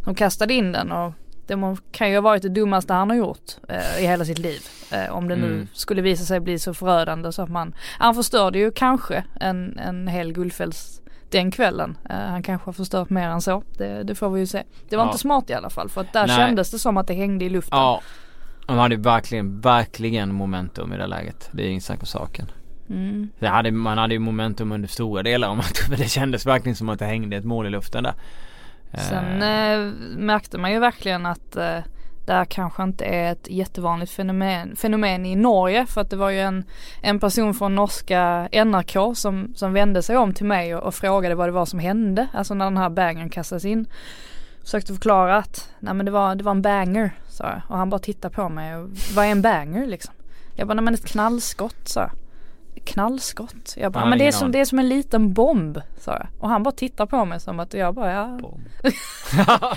[0.04, 1.12] som kastade in den och
[1.46, 4.60] det kan ju ha varit det dummaste han har gjort eh, i hela sitt liv.
[4.90, 5.68] Eh, om det nu mm.
[5.72, 10.08] skulle visa sig bli så förödande så att man, han förstörde ju kanske en, en
[10.08, 11.01] hel Guldfälls
[11.32, 11.98] den kvällen.
[12.10, 13.62] Uh, han kanske har förstört mer än så.
[13.78, 14.62] Det, det får vi ju se.
[14.88, 15.08] Det var ja.
[15.08, 16.36] inte smart i alla fall för att där Nej.
[16.36, 17.78] kändes det som att det hängde i luften.
[17.78, 18.00] Ja.
[18.66, 21.48] Han hade verkligen, verkligen momentum i det läget.
[21.52, 22.46] Det är inget snack om saken.
[22.90, 23.28] Mm.
[23.40, 26.88] Hade, man hade ju momentum under stora delar av matchen men det kändes verkligen som
[26.88, 28.14] att det hängde ett mål i luften där.
[28.94, 31.78] Sen eh, märkte man ju verkligen att eh,
[32.26, 36.30] det här kanske inte är ett jättevanligt fenomen, fenomen i Norge för att det var
[36.30, 36.64] ju en,
[37.00, 41.34] en person från norska NRK som, som vände sig om till mig och, och frågade
[41.34, 43.86] vad det var som hände, alltså när den här bangern kastades in.
[44.62, 47.62] Försökte förklara att, nej men det var, det var en banger, sa jag.
[47.68, 50.14] Och han bara tittade på mig och, vad är en banger liksom?
[50.54, 52.10] Jag bara, nej men ett knallskott, sa jag
[52.84, 53.74] knallskott.
[53.76, 56.26] Jag bara, men det är, som, det är som en liten bomb, sa jag.
[56.38, 58.38] Och han bara tittar på mig som att jag bara, ja.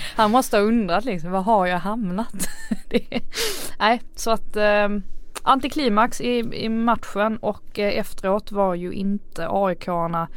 [0.16, 2.48] han måste ha undrat liksom, var har jag hamnat?
[2.88, 3.20] det,
[3.78, 4.88] nej, så att eh,
[5.42, 10.28] antiklimax i, i matchen och eh, efteråt var ju inte AIK-arna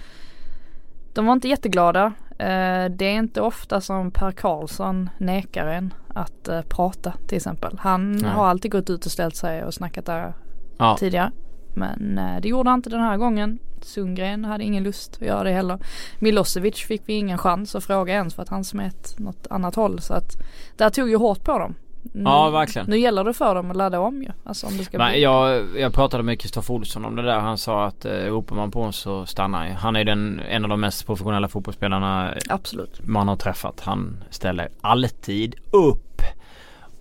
[1.14, 2.14] de var inte jätteglada.
[2.30, 7.80] Eh, det är inte ofta som Per Karlsson nekar en att eh, prata till exempel.
[7.82, 8.32] Han Nej.
[8.32, 10.34] har alltid gått ut och ställt sig och snackat där
[10.78, 10.98] ja.
[11.00, 11.32] tidigare.
[11.74, 13.60] Men eh, det gjorde han inte den här gången.
[13.82, 15.80] Sundgren hade ingen lust att göra det heller.
[16.20, 20.02] Milosevic fick vi ingen chans att fråga ens för att han smet något annat håll.
[20.02, 20.38] Så att
[20.78, 21.76] där tog ju hårt på dem.
[22.02, 22.88] Nu, ja verkligen.
[22.90, 24.30] Nu gäller det för dem att ladda om ju.
[24.44, 25.22] Alltså om det ska Men bli...
[25.22, 27.40] jag, jag pratade med Kristoffer Olsson om det där.
[27.40, 30.64] Han sa att eh, ropar man på honom så stannar han Han är den, en
[30.64, 33.08] av de mest professionella fotbollsspelarna Absolut.
[33.08, 33.80] man har träffat.
[33.80, 36.22] Han ställer alltid upp.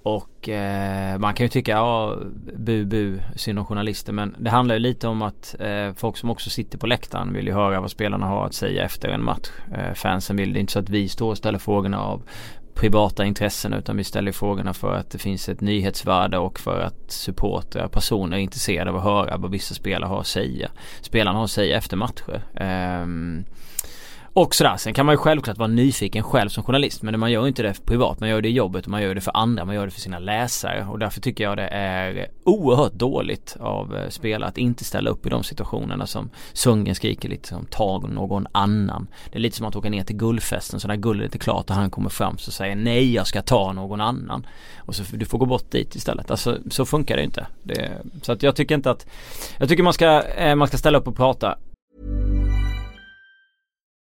[0.09, 2.17] Och eh, man kan ju tycka ja
[2.57, 6.31] bu bu synd om journalister men det handlar ju lite om att eh, folk som
[6.31, 9.49] också sitter på läktaren vill ju höra vad spelarna har att säga efter en match.
[9.75, 12.23] Eh, fansen vill det inte så att vi står och ställer frågorna av
[12.75, 17.11] privata intressen utan vi ställer frågorna för att det finns ett nyhetsvärde och för att
[17.11, 20.71] supportrar, personer är intresserade av att höra vad vissa spelare har att säga.
[21.01, 22.43] Spelarna har att säga efter matcher.
[22.55, 23.45] Ehm,
[24.33, 24.77] och sådär.
[24.77, 27.85] Sen kan man ju självklart vara nyfiken själv som journalist men man gör inte det
[27.85, 28.21] privat.
[28.21, 29.65] Man gör det i jobbet och man gör det för andra.
[29.65, 30.87] Man gör det för sina läsare.
[30.91, 35.27] Och därför tycker jag det är oerhört dåligt av eh, spelare att inte ställa upp
[35.27, 39.07] i de situationerna som Sundgren skriker lite som tag någon annan.
[39.33, 41.77] Det är lite som att åka ner till guldfesten så när guldet är klart och
[41.77, 44.47] han kommer fram så säger nej jag ska ta någon annan.
[44.79, 46.31] Och så du får gå bort dit istället.
[46.31, 47.47] Alltså så funkar det inte.
[47.63, 49.07] Det, så att jag tycker inte att
[49.59, 51.59] Jag tycker man ska, eh, man ska ställa upp och prata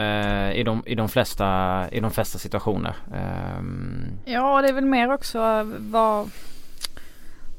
[0.00, 2.94] Uh, i, de, i, de flesta, I de flesta situationer.
[3.58, 4.06] Um...
[4.24, 5.38] Ja det är väl mer också
[5.78, 6.30] vad,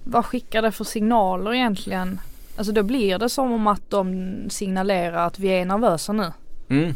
[0.03, 2.19] vad skickar det för signaler egentligen?
[2.57, 6.31] Alltså då blir det som om att de signalerar att vi är nervösa nu.
[6.69, 6.95] Mm.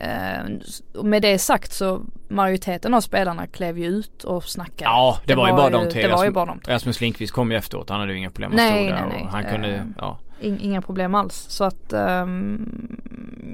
[0.00, 4.90] Uh, med det sagt så majoriteten av spelarna klev ju ut och snackade.
[4.90, 6.02] Ja det, det var, ju bara de tre.
[6.06, 6.74] Det var ju bara de tre.
[6.74, 7.90] Rasmus Lindqvist kom ju efteråt.
[7.90, 8.90] Han hade ju inga problem att stå där.
[8.90, 9.22] Nej, nej.
[9.22, 10.18] Och han kunde, uh, ja.
[10.44, 11.46] Inga problem alls.
[11.48, 12.96] Så att um,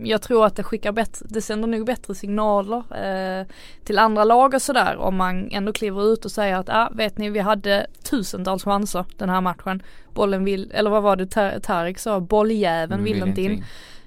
[0.05, 3.47] jag tror att det skickar bättre, det sänder nog bättre signaler eh,
[3.85, 7.19] till andra lag och sådär om man ändå kliver ut och säger att ah, vet
[7.19, 9.83] ni vi hade tusentals chanser den här matchen.
[10.15, 13.65] Bollen vill, eller vad var det Tarik sa, bolljäveln vill inte in.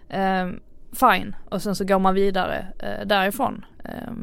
[0.10, 0.48] Eh,
[0.94, 3.66] fine, och sen så går man vidare eh, därifrån.
[3.84, 4.14] Eh,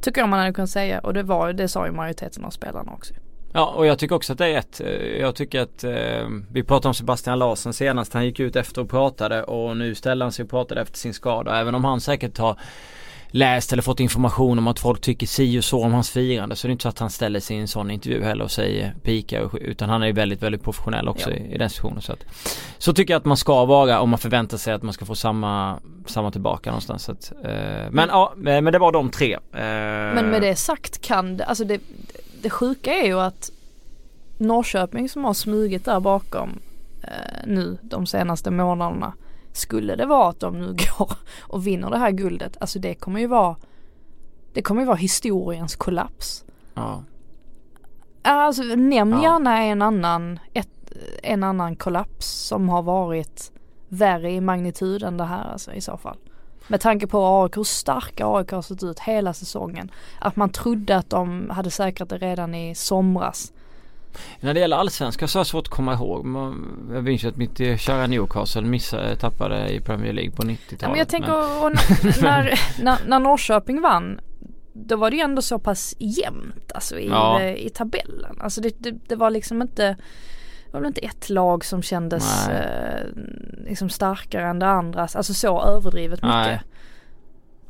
[0.00, 2.92] tycker jag man hade kunnat säga och det var det sa ju majoriteten av spelarna
[2.92, 3.14] också.
[3.56, 4.80] Ja och jag tycker också att det är rätt.
[5.20, 8.12] Jag tycker att eh, vi pratade om Sebastian Larsson senast.
[8.12, 11.14] Han gick ut efter och pratade och nu ställer han sig och pratade efter sin
[11.14, 11.60] skada.
[11.60, 12.58] Även om han säkert har
[13.28, 16.66] läst eller fått information om att folk tycker si och så om hans firande så
[16.66, 18.94] det är inte så att han ställer sig i en sån intervju heller och säger
[19.02, 21.36] pika utan han är ju väldigt väldigt professionell också ja.
[21.36, 22.24] i, i den situationen så att
[22.78, 25.14] Så tycker jag att man ska vara om man förväntar sig att man ska få
[25.14, 27.50] samma Samma tillbaka någonstans så att, eh,
[27.90, 28.08] Men mm.
[28.10, 31.80] ja men det var de tre eh, Men med det sagt kan det, alltså det
[32.46, 33.50] det sjuka är ju att
[34.38, 36.58] Norrköping som har smugit där bakom
[37.02, 39.12] eh, nu de senaste månaderna.
[39.52, 40.66] Skulle det vara att de nu
[40.98, 43.56] går och vinner det här guldet, alltså det kommer ju vara
[44.52, 46.44] Det kommer ju vara historiens kollaps.
[46.74, 47.02] Ja.
[48.22, 49.22] Alltså nämn ja.
[49.22, 53.52] gärna en annan, ett, en annan kollaps som har varit
[53.88, 56.18] värre i magnitud än det här alltså i så fall.
[56.68, 59.90] Med tanke på AIK, hur starka AIK har sett ut hela säsongen.
[60.18, 63.52] Att man trodde att de hade säkrat det redan i somras.
[64.40, 66.26] När det gäller allsvenskan så har jag svårt att komma ihåg.
[66.92, 70.82] Jag minns ju att mitt eh, kära Newcastle missade, tappade i Premier League på 90-talet.
[70.82, 71.72] Ja, men jag tänker men...
[72.22, 74.20] när, när, när Norrköping vann
[74.84, 77.42] då var det ju ändå så pass jämnt alltså i, ja.
[77.42, 78.38] i tabellen.
[78.40, 79.96] Alltså det, det, det var liksom inte
[80.76, 83.06] var väl inte ett lag som kändes eh,
[83.66, 85.00] liksom starkare än det andra.
[85.00, 86.28] Alltså så överdrivet mycket.
[86.28, 86.60] Nej.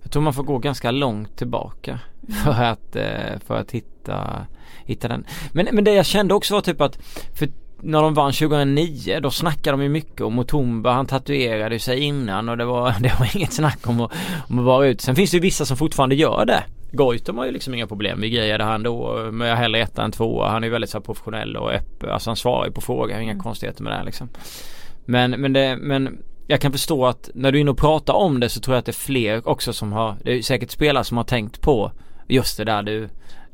[0.02, 2.34] Jag tror man får gå ganska långt tillbaka mm.
[2.44, 4.46] för att, eh, för att hitta,
[4.84, 5.26] hitta den.
[5.52, 6.98] Men, men det jag kände också var typ att
[7.34, 7.48] för
[7.82, 10.92] när de vann 2009 då snackade de ju mycket om Mutumba.
[10.92, 14.12] Han tatuerade sig innan och det var, det var inget snack om att,
[14.48, 15.04] om att vara ute.
[15.04, 16.64] Sen finns det ju vissa som fortfarande gör det.
[16.96, 18.20] Goitom har ju liksom inga problem.
[18.20, 20.48] Vi grejade han då med hellre etta än tvåa.
[20.48, 22.10] Han är väldigt så professionell och öppen.
[22.10, 23.18] Alltså han svarar ju på frågor.
[23.18, 23.42] Inga mm.
[23.42, 24.28] konstigheter med det här liksom.
[25.04, 28.40] Men, men det, men jag kan förstå att när du är inne och pratar om
[28.40, 31.04] det så tror jag att det är fler också som har, det är säkert spelare
[31.04, 31.92] som har tänkt på
[32.28, 33.08] just det där du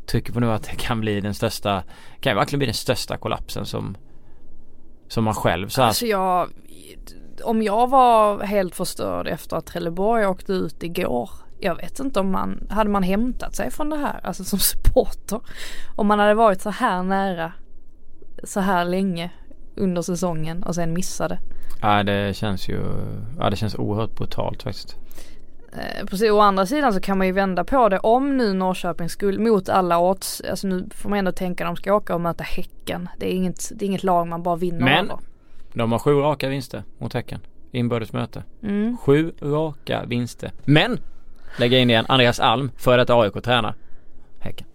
[0.07, 1.83] trycker på nu att det kan bli den största,
[2.21, 3.97] kan verkligen bli den största kollapsen som
[5.09, 5.89] som man själv så här.
[5.89, 6.51] Alltså jag,
[7.45, 11.31] om jag var helt förstörd efter att Trelleborg åkte ut igår
[11.63, 15.41] jag vet inte om man, hade man hämtat sig från det här, alltså som supporter?
[15.97, 17.53] Om man hade varit så här nära,
[18.45, 19.31] så här länge
[19.77, 21.39] under säsongen och sen missade.
[21.81, 22.81] Ja det känns ju,
[23.39, 24.97] ja det känns oerhört brutalt faktiskt.
[25.73, 29.09] Eh, precis, å andra sidan så kan man ju vända på det om nu Norrköping
[29.09, 32.45] skulle mot alla odds, alltså nu får man ändå tänka de ska åka och möta
[32.45, 33.09] Häcken.
[33.19, 35.19] Det är inget, det är inget lag man bara vinner Men över.
[35.73, 37.41] de har sju raka vinster mot Häcken.
[37.71, 38.43] Inbördes möte.
[38.63, 38.97] Mm.
[39.01, 40.53] Sju raka vinster.
[40.65, 40.99] Men
[41.57, 43.75] Lägga in igen Andreas Alm, före detta AIK-tränare.
[44.41, 44.67] Häcken.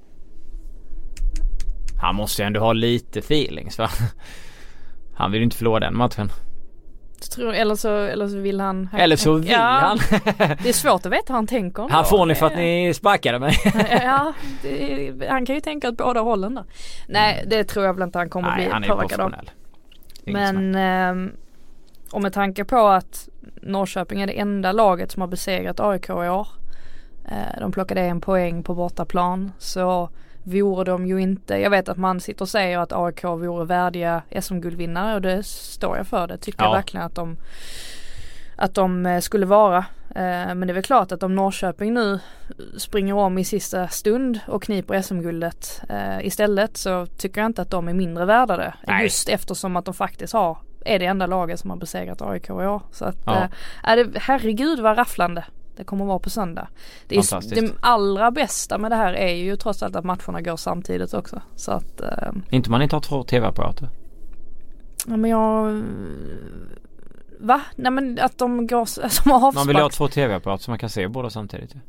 [2.01, 3.89] Han måste ju ändå ha lite feelings va?
[5.15, 6.31] Han vill ju inte förlora den matchen.
[7.35, 9.97] Tror, eller, så, eller så vill han Eller så vill ja, han
[10.37, 12.09] Det är svårt att veta hur han tänker Han då.
[12.09, 13.53] får ni för att ni sparkade mig
[14.03, 16.63] Ja, det, han kan ju tänka åt båda hållen där.
[17.07, 19.33] Nej det tror jag väl inte han kommer Nej bli han är påverkad av.
[20.25, 21.31] Men ehm,
[22.11, 23.29] och med tanke på att
[23.61, 26.47] Norrköping är det enda laget som har besegrat AIK i år.
[27.27, 30.09] Eh, de plockade en poäng på bortaplan så
[30.43, 34.21] vore de ju inte, jag vet att man sitter och säger att AIK vore värdiga
[34.41, 36.27] SM-guldvinnare och det står jag för.
[36.27, 36.69] Det tycker Ja.
[36.69, 37.37] jag verkligen att de
[38.55, 39.77] att de eh, skulle vara.
[40.09, 42.19] Eh, Men det är väl klart att om Norrköping nu
[42.77, 45.81] springer om i sista stund och kniper SM-guldet
[46.21, 48.73] istället så tycker jag inte att de är mindre värda det.
[48.87, 49.03] Nej.
[49.03, 52.51] Just eftersom att de faktiskt har, är det enda laget som har besegrat AIK i
[52.53, 52.81] år.
[52.91, 53.47] Så att, Ja.
[53.95, 55.45] det, herregud vad rafflande
[55.77, 56.67] det kommer att vara på söndag.
[57.07, 60.57] Det, är, det allra bästa med det här är ju trots allt att matcherna går
[60.57, 61.41] samtidigt också.
[61.55, 63.89] Så att, eh, Inte man inte har två tv-apparater
[65.07, 65.83] ja men jag
[67.39, 67.61] Va?
[67.75, 69.55] Nej men att de går som avspark.
[69.55, 71.79] Man vill ha två tv-apparater så man kan se båda samtidigt ju.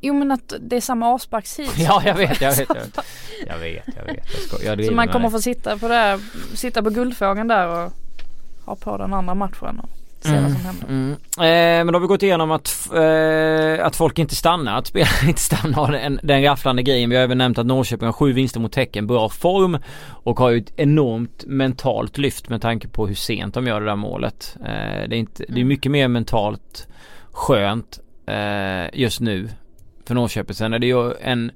[0.00, 1.72] Jo men att det är samma avsparkshit.
[1.78, 2.98] Ja jag vet, jag vet, jag vet
[3.46, 6.20] Jag vet, jag vet, jag, ska, jag Så man kommer få sitta på det här,
[6.54, 7.92] sitta på guldfågeln där och
[8.64, 10.86] ha på den andra matchen och se vad som händer.
[10.88, 11.12] Mm.
[11.12, 15.10] Eh, men då har vi gått igenom att, eh, att folk inte stannar, att spelare
[15.28, 17.10] inte stannar den, den rafflande grejen.
[17.10, 20.50] Vi har även nämnt att Norrköping har sju vinster mot Tecken, bra form och har
[20.50, 24.56] ju ett enormt mentalt lyft med tanke på hur sent de gör det där målet.
[24.60, 26.88] Eh, det, är inte, det är mycket mer mentalt
[27.32, 29.48] skönt eh, just nu
[30.06, 30.54] för Norrköping.
[30.54, 31.50] Sen är det ju en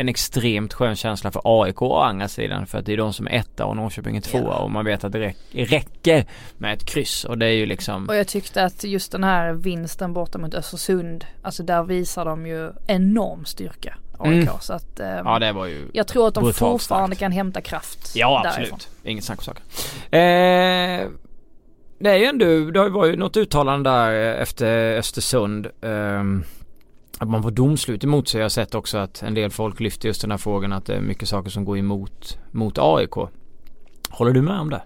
[0.00, 3.26] en extremt skön känsla för AIK å andra sidan för att det är de som
[3.26, 4.54] är etta och Norrköping är tvåa Ja.
[4.58, 6.24] och man vet att det räck- räcker
[6.58, 9.52] med ett kryss och det är ju liksom Och jag tyckte att just den här
[9.52, 13.94] vinsten borta mot Östersund, alltså där visar de ju enorm styrka.
[14.18, 14.32] AIK.
[14.42, 14.48] Mm.
[14.60, 16.84] Så att eh, Ja det var ju jag tror att de fortfarande
[17.16, 17.18] starkt.
[17.20, 18.74] kan hämta kraft Ja därifrån.
[18.74, 19.62] absolut, inget snack om saken.
[20.10, 21.08] Eh,
[22.02, 25.66] det är ju ändå, det var ju något uttalande där efter Östersund.
[25.82, 26.44] ehm,
[27.20, 28.38] att man får domslut emot sig.
[28.38, 30.94] Jag har sett också att en del folk lyfter just den här frågan att det
[30.94, 33.14] är mycket saker som går emot mot AIK.
[34.10, 34.82] Håller du med om det?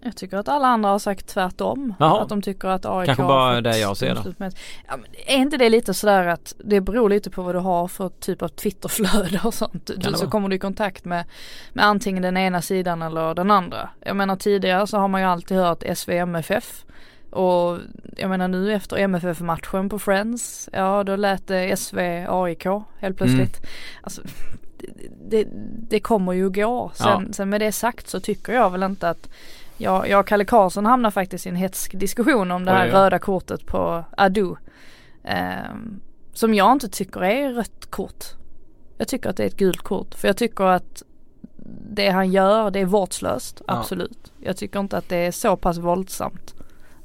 [0.00, 1.94] Jag tycker att alla andra har sagt tvärtom.
[1.98, 2.22] Jaha.
[2.22, 4.32] Att de tycker att AIK Kanske har bara det jag ser då.
[4.38, 4.54] med-
[4.88, 8.08] Ja, är inte det lite sådär att det beror lite på vad du har för
[8.08, 9.90] typ av Twitterflöde och sånt.
[9.96, 11.24] Du, så kommer du i kontakt med,
[11.72, 13.88] med antingen den ena sidan eller den andra.
[14.04, 16.84] Jag menar tidigare så har man ju alltid hört SVMFF.
[17.30, 17.78] Och
[18.16, 22.66] jag menar nu efter MFF-matchen på Friends, ja då lät det SV AIK
[22.98, 23.56] helt plötsligt.
[23.56, 23.70] Mm.
[24.02, 24.22] Alltså,
[25.28, 25.48] det,
[25.88, 26.90] det, kommer ju gå.
[26.94, 29.28] Sen, sen med det sagt så tycker jag väl inte att
[29.76, 32.90] jag, jag och Kalle Karlsson hamnar faktiskt i en hetsk diskussion om det här Oj,
[32.92, 32.98] ja.
[32.98, 34.54] röda kortet på Adu.
[35.24, 36.00] Ehm,
[36.32, 38.24] som jag inte tycker är rött kort.
[38.98, 40.14] Jag tycker att det är ett gult kort.
[40.14, 41.02] För jag tycker att
[41.90, 43.62] det han gör det är vårdslöst.
[43.66, 43.78] Ja.
[43.78, 44.32] Absolut.
[44.40, 46.54] Jag tycker inte att det är så pass våldsamt.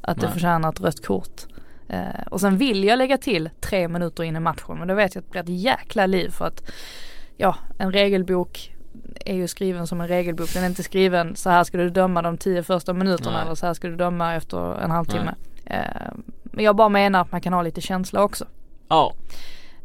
[0.01, 0.33] Att det Nej.
[0.33, 1.41] förtjänar ett rött kort.
[1.89, 4.77] Eh, och sen vill jag lägga till tre minuter in i matchen.
[4.79, 6.71] Men då vet jag att det blir ett jäkla liv för att
[7.37, 8.71] ja, en regelbok
[9.25, 10.53] är ju skriven som en regelbok.
[10.53, 13.41] Den är inte skriven så här ska du döma de tio första minuterna Nej.
[13.45, 15.35] eller så här ska du döma efter en halvtimme.
[15.65, 16.11] Eh,
[16.43, 18.45] men jag bara menar att man kan ha lite känsla också.
[18.87, 19.13] Ja.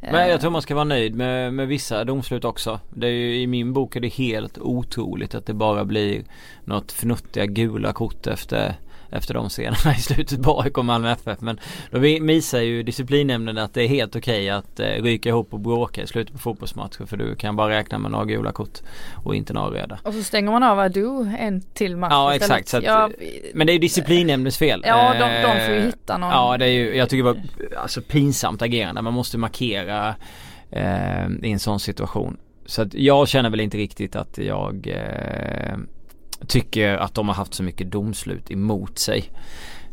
[0.01, 2.81] Eh, Men jag tror man ska vara nöjd med, med vissa domslut också.
[2.91, 6.25] Det är ju, I min bok är det helt otroligt att det bara blir
[6.65, 8.75] något fnuttiga gula kort efter
[9.11, 11.41] efter de scenerna i slutet på AIK och Malmö FF.
[11.41, 15.53] Men då vi- visar ju disciplinnämnden att det är helt okej att eh, ryka ihop
[15.55, 17.07] och bråka i slutet på fotbollsmatcher.
[17.07, 18.79] För du kan bara räkna med några gula kort
[19.25, 19.99] och inte några röda.
[20.03, 22.61] Och så stänger man av Adu en till match Ja, istället.
[22.61, 23.11] exakt, att- ja,
[23.55, 24.83] Men det är ju disciplinnämndens fel.
[24.87, 26.31] ja de, de får ju Eh, hitta någon.
[26.31, 27.43] Ja det är ju, jag tycker det var
[27.83, 29.03] alltså pinsamt agerande.
[29.03, 30.15] Man måste markera
[30.71, 32.37] eh, i en sån situation.
[32.67, 35.77] Så att jag känner väl inte riktigt att jag eh,
[36.47, 39.25] tycker att de har haft så mycket domslut emot sig.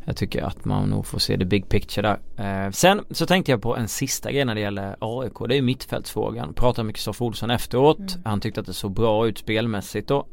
[0.05, 2.65] Jag tycker att man nog får se the big picture där.
[2.65, 5.33] Eh, sen så tänkte jag på en sista grej när det gäller AIK.
[5.47, 6.53] Det är ju mittfältsfrågan.
[6.53, 7.99] Pratade med Kristoffer Olsson efteråt.
[7.99, 8.21] Mm.
[8.25, 10.25] Han tyckte att det såg bra ut spelmässigt då.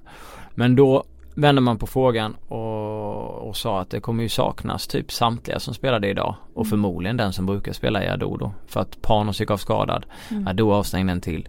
[0.55, 5.13] Men då vände man på frågan och, och sa att det kommer ju saknas typ
[5.13, 6.35] samtliga som spelade idag.
[6.55, 6.71] Och Mm.
[6.71, 8.53] förmodligen den som brukar spela i Ado då.
[8.67, 10.07] För att Panos gick av skadad.
[10.31, 10.47] Mm.
[10.49, 11.49] Ado avstängd en till.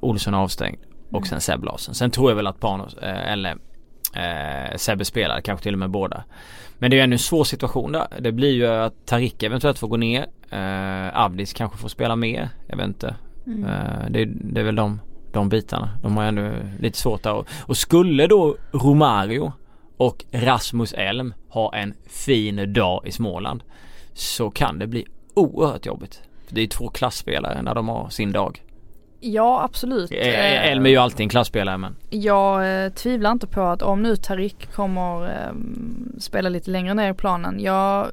[0.00, 0.78] Olsson avstängd.
[1.10, 1.94] Och sen Seb Larsson.
[1.94, 3.56] Sen tror jag väl att Panos, eh, eller
[4.12, 6.24] eh, Sebbe spelar, kanske till och med båda.
[6.78, 8.06] Men det är ju ännu en svår situation där.
[8.20, 10.26] Det blir ju att Tarik eventuellt får gå ner.
[10.50, 12.48] Eh, Abdis kanske får spela mer.
[12.66, 13.16] Jag vet inte.
[13.46, 13.64] Mm.
[13.64, 15.00] Eh, det, det är väl de,
[15.32, 15.90] de bitarna.
[16.02, 17.32] De har ännu lite svårt där.
[17.32, 19.52] Och, och skulle då Romario
[19.96, 23.62] och Rasmus Elm ha en fin dag i Småland
[24.14, 26.22] så kan det bli oerhört jobbigt.
[26.46, 28.62] För det är två klassspelare när de har sin dag.
[29.24, 30.12] Ja absolut.
[30.12, 31.96] Eh, Elm är ju alltid en klassspelare men.
[32.10, 35.52] Jag eh, tvivlar inte på att om nu Tarik kommer eh,
[36.18, 37.60] spela lite längre ner i planen.
[37.60, 38.06] Jag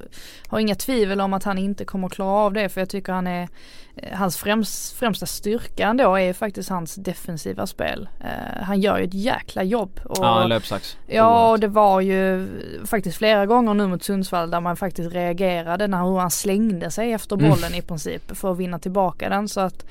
[0.48, 3.26] har inga tvivel om att han inte kommer klara av det för jag tycker han
[3.26, 3.48] är
[3.96, 8.08] eh, Hans främst, främsta styrka ändå är faktiskt hans defensiva spel.
[8.20, 10.00] Eh, han gör ju ett jäkla jobb.
[10.04, 10.96] Och, ja, löpsax.
[11.06, 12.48] Ja, och det var ju
[12.86, 17.12] faktiskt flera gånger nu mot Sundsvall där man faktiskt reagerade när hur han slängde sig
[17.12, 17.50] efter mm.
[17.50, 17.78] bollen mm.
[17.78, 19.48] i princip för att vinna tillbaka den.
[19.48, 19.84] Så att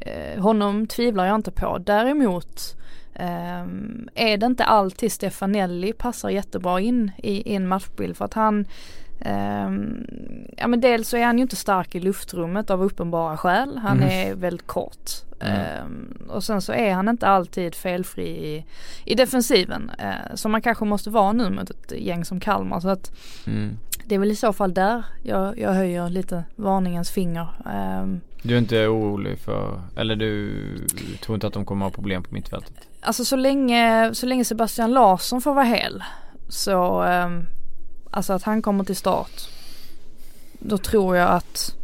[0.00, 1.78] eh, honom tvivlar jag inte på.
[1.78, 2.76] Däremot
[3.14, 3.64] eh,
[4.14, 8.66] är det inte alltid Stefanelli passar jättebra in i, i en matchbild för att han
[9.20, 10.06] Um,
[10.56, 13.78] ja men dels så är han ju inte stark i luftrummet av uppenbara skäl.
[13.78, 14.08] Han mm.
[14.08, 15.10] är väldigt kort.
[15.40, 15.86] Mm.
[15.86, 18.64] Um, och sen så är han inte alltid felfri i,
[19.04, 19.90] i defensiven.
[20.00, 22.80] Uh, som man kanske måste vara nu mot ett gäng som Kalmar.
[22.80, 23.12] Så att
[23.46, 23.78] mm.
[24.04, 27.48] det är väl i så fall där jag, jag höjer lite varningens finger.
[28.02, 30.52] Um, du är inte orolig för, eller du
[31.22, 32.74] tror inte att de kommer ha problem på mittfältet?
[33.00, 36.04] Alltså så länge, så länge Sebastian Larsson får vara hel
[36.48, 37.46] så ehm,
[38.14, 39.48] Alltså att han kommer till start.
[40.58, 41.76] Då tror jag att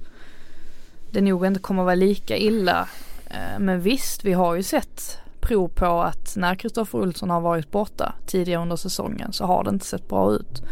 [1.11, 2.89] det nog inte kommer vara lika illa.
[3.27, 7.71] Eh, men visst, vi har ju sett prov på att när Kristoffer Olsson har varit
[7.71, 10.63] borta tidigare under säsongen så har det inte sett bra ut.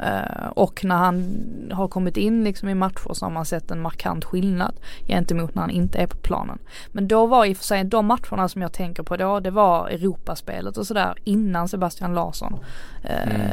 [0.00, 1.36] Uh, och när han
[1.72, 4.74] har kommit in liksom i matcher så har man sett en markant skillnad
[5.06, 6.58] gentemot när han inte är på planen.
[6.92, 9.50] Men då var i och för sig de matcherna som jag tänker på då, det
[9.50, 12.58] var Europaspelet och sådär innan Sebastian Larsson
[13.04, 13.50] uh, mm.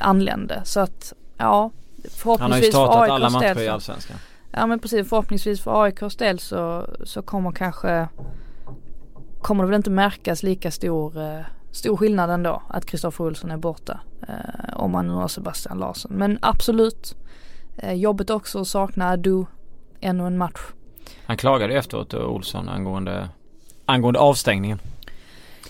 [0.00, 0.60] anlände.
[0.64, 1.70] Så att ja,
[2.10, 4.16] förhoppningsvis Han har ju startat alla matcher i Allsvenskan.
[4.50, 8.08] Ja men precis, förhoppningsvis för AIKs del så, så kommer kanske
[9.40, 11.40] kommer det väl inte märkas lika stor uh,
[11.78, 14.00] stor skillnad ändå att Kristoffer Olsson är borta.
[14.28, 16.12] Eh, om man nu har Sebastian Larsson.
[16.14, 17.16] Men absolut.
[17.76, 19.44] Eh, jobbet också att sakna Adu
[20.00, 20.60] ännu en match.
[21.26, 23.28] Han klagade efteråt eh, Olsson angående,
[23.86, 24.78] angående avstängningen.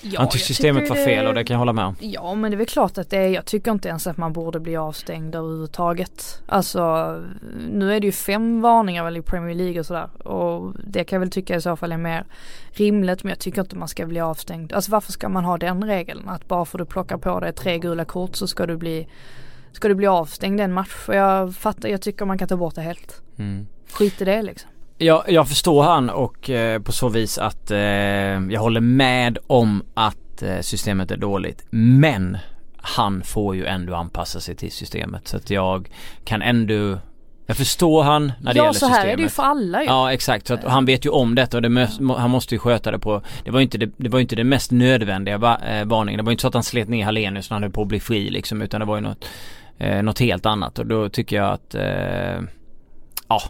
[0.02, 1.96] Ja, han tyckte systemet var fel och det kan jag hålla med om.
[2.00, 4.32] Ja men det är väl klart att det är, jag tycker inte ens att man
[4.32, 6.42] borde bli avstängd överhuvudtaget.
[6.46, 7.14] Alltså
[7.70, 11.16] nu är det ju fem varningar väl i Premier League och sådär och det kan
[11.16, 12.24] jag väl tycka i så fall är mer
[12.70, 14.72] rimligt men jag tycker inte man ska bli avstängd.
[14.72, 17.52] Alltså varför ska man ha den regeln att bara för att du plockar på dig
[17.52, 19.08] tre gula kort så ska du bli
[19.72, 20.94] Ska du bli avstängd en match?
[20.94, 23.22] För jag fattar, jag tycker man kan ta bort det helt.
[23.38, 23.66] Mm.
[23.92, 24.70] Skit i det liksom.
[24.98, 29.82] Jag, jag förstår han och eh, på så vis att eh, jag håller med om
[29.94, 31.66] att eh, systemet är dåligt.
[31.70, 32.38] Men
[32.76, 35.90] han får ju ändå anpassa sig till systemet så att jag
[36.24, 36.98] kan ändå
[37.46, 38.92] jag förstår han när det ja, gäller systemet.
[38.92, 39.86] Ja så här är det ju för alla ju.
[39.86, 42.90] Ja exakt, så att han vet ju om detta och det, han måste ju sköta
[42.90, 45.84] det på Det var ju inte det, det var inte det mest nödvändiga va, eh,
[45.84, 46.18] varningen.
[46.18, 47.88] Det var ju inte så att han slet ner Hallenius när han höll på att
[47.88, 49.24] bli fri liksom utan det var ju något
[49.78, 52.42] eh, Något helt annat och då tycker jag att eh,
[53.28, 53.42] Ja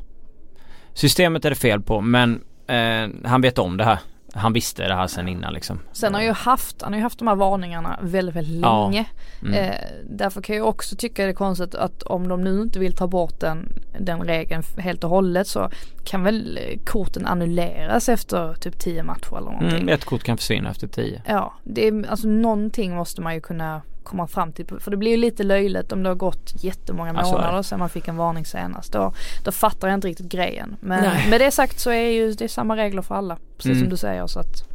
[0.99, 3.99] Systemet är det fel på men eh, han vet om det här.
[4.33, 5.81] Han visste det här sen innan liksom.
[5.93, 9.05] Sen har ju haft, han har ju haft de här varningarna väldigt, väldigt länge.
[9.41, 9.49] Ja.
[9.49, 9.55] Mm.
[9.55, 9.75] Eh,
[10.11, 13.07] därför kan jag också tycka det är konstigt att om de nu inte vill ta
[13.07, 15.71] bort den, den regeln helt och hållet så
[16.05, 19.81] kan väl korten annulleras efter typ 10 matcher eller någonting.
[19.81, 21.23] Mm, ett kort kan försvinna efter 10.
[21.27, 24.67] Ja, det är, alltså någonting måste man ju kunna komma fram till.
[24.81, 27.89] För det blir ju lite löjligt om det har gått jättemånga månader ja, sedan man
[27.89, 28.93] fick en varning senast.
[28.93, 29.13] Då,
[29.45, 30.77] då fattar jag inte riktigt grejen.
[30.81, 31.31] Men Nej.
[31.31, 33.37] med det sagt så är ju det samma regler för alla.
[33.57, 33.81] Precis mm.
[33.81, 34.69] som du säger så att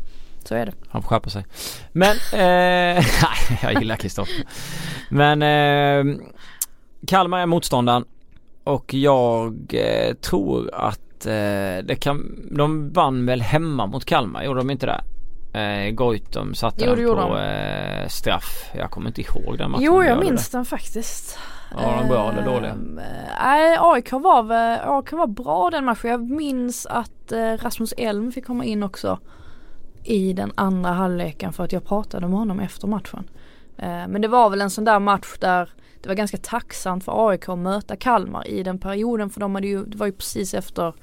[0.43, 0.74] så är det.
[0.89, 1.46] Han får skärpa sig.
[1.91, 3.06] Men, eh,
[3.62, 4.43] jag gillar Kristoffer.
[5.10, 6.15] Men eh,
[7.08, 8.06] Kalmar är motståndaren
[8.63, 14.60] och jag eh, tror att eh, det kan, de vann väl hemma mot Kalmar, gjorde
[14.60, 15.04] de inte det?
[15.54, 18.72] Eh, Goitom satte jo, den på eh, straff.
[18.74, 19.84] Jag kommer inte ihåg den matchen.
[19.84, 21.38] Jo jag minns den faktiskt.
[21.76, 22.70] Var den bra eller dålig?
[22.70, 23.00] Ehm,
[23.42, 24.52] nej eh, AIK var,
[24.98, 26.12] AIK var bra den matchen.
[26.12, 29.20] Jag minns att eh, Rasmus Elm fick komma in också
[30.04, 33.30] i den andra halvleken för att jag pratade med honom efter matchen.
[33.78, 35.70] Eh, men det var väl en sån där match där
[36.02, 39.68] det var ganska tacksamt för AIK att möta Kalmar i den perioden för de hade
[39.68, 40.94] ju, det var ju precis efter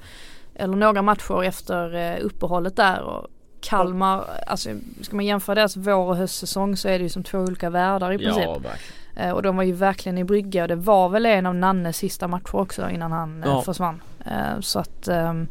[0.55, 3.27] eller några matcher efter eh, uppehållet där och
[3.61, 4.69] Kalmar, alltså
[5.01, 8.11] ska man jämföra deras vår och höstsäsong så är det ju som två olika världar
[8.11, 8.43] i princip.
[8.45, 11.55] Ja, eh, och de var ju verkligen i brygga och det var väl en av
[11.55, 13.61] Nannes sista matcher också innan han eh, ja.
[13.61, 14.01] försvann.
[14.25, 15.47] Eh, så att ehm,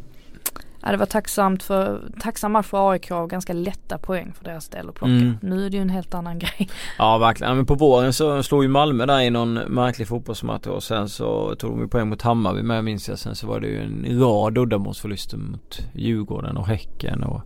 [0.83, 4.68] Ja, det var tacksamt för, tacksam match för AIK och ganska lätta poäng för deras
[4.68, 5.12] del att plocka.
[5.12, 5.38] Mm.
[5.42, 6.68] Nu är det ju en helt annan grej.
[6.99, 10.83] Ja verkligen, men på våren så slog ju Malmö där i någon märklig fotbollsmatch och
[10.83, 13.18] sen så tog de ju poäng mot Hammarby med minns jag.
[13.18, 17.42] Sen så var det ju en rad uddamålsförluster mot Djurgården och Häcken och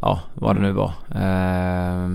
[0.00, 0.92] ja vad det nu var.
[1.14, 2.08] Eh,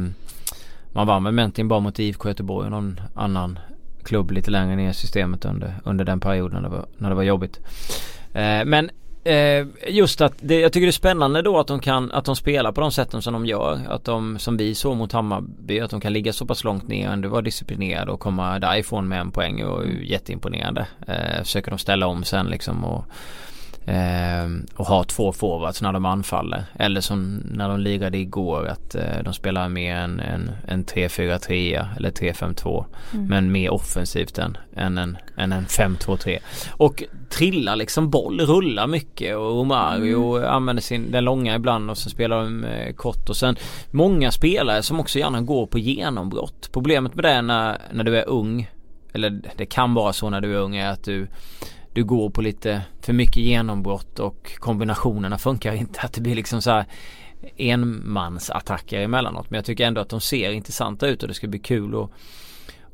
[0.93, 3.59] man vann väl egentligen bara mot IFK Göteborg och någon annan
[4.03, 7.15] klubb lite längre ner i systemet under, under den perioden när det var, när det
[7.15, 7.59] var jobbigt.
[8.33, 8.89] Eh, men
[9.25, 12.35] Eh, just att det, jag tycker det är spännande då att de kan, att de
[12.35, 13.79] spelar på de sätten som de gör.
[13.89, 17.09] Att de, som vi såg mot Hammarby, att de kan ligga så pass långt ner,
[17.09, 20.87] ändå vara disciplinerade och komma därifrån med en poäng och jätteimponerande.
[21.07, 23.05] Eh, försöker de ställa om sen liksom och
[23.85, 26.63] Eh, och ha två forwards när de anfaller.
[26.79, 31.87] Eller som när de lirade igår att eh, de spelar mer en, en, en 3-4-3
[31.97, 32.85] eller 3-5-2.
[33.13, 33.27] Mm.
[33.27, 36.37] Men mer offensivt än, än en, än en 5-2-3.
[36.71, 40.49] Och trillar liksom boll, rullar mycket och Romario mm.
[40.49, 43.55] använder sin, den långa ibland och så spelar de eh, kort och sen
[43.91, 46.69] många spelare som också gärna går på genombrott.
[46.71, 48.69] Problemet med det när, när du är ung
[49.13, 51.27] eller det kan vara så när du är ung är att du
[51.95, 55.99] du går på lite för mycket genombrott och kombinationerna funkar inte.
[56.01, 56.85] Att det blir liksom så här
[57.57, 59.49] enmansattacker emellanåt.
[59.49, 62.09] Men jag tycker ändå att de ser intressanta ut och det ska bli kul att,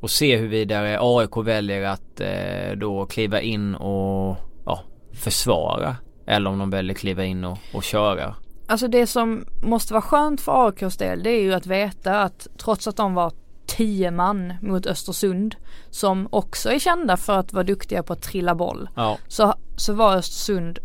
[0.02, 4.36] att se hur vidare AIK väljer att eh, då kliva in och
[4.66, 4.80] ja,
[5.12, 5.96] försvara.
[6.26, 8.34] Eller om de väljer kliva in och, och köra.
[8.66, 12.46] Alltså det som måste vara skönt för AIKs del det är ju att veta att
[12.58, 13.32] trots att de var
[13.76, 15.56] tio man mot Östersund
[15.90, 18.88] som också är kända för att vara duktiga på att trilla boll.
[18.94, 19.18] Ja.
[19.28, 20.78] Så, så var Östersund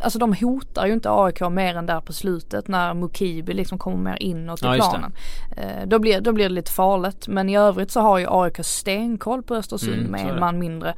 [0.00, 4.10] Alltså de hotar ju inte AIK mer än där på slutet när Mukibi liksom kommer
[4.10, 5.12] mer inåt i ja, planen.
[5.56, 8.58] Eh, då, blir, då blir det lite farligt men i övrigt så har ju AIK
[8.62, 10.94] stenkoll på Östersund mm, med en man mindre.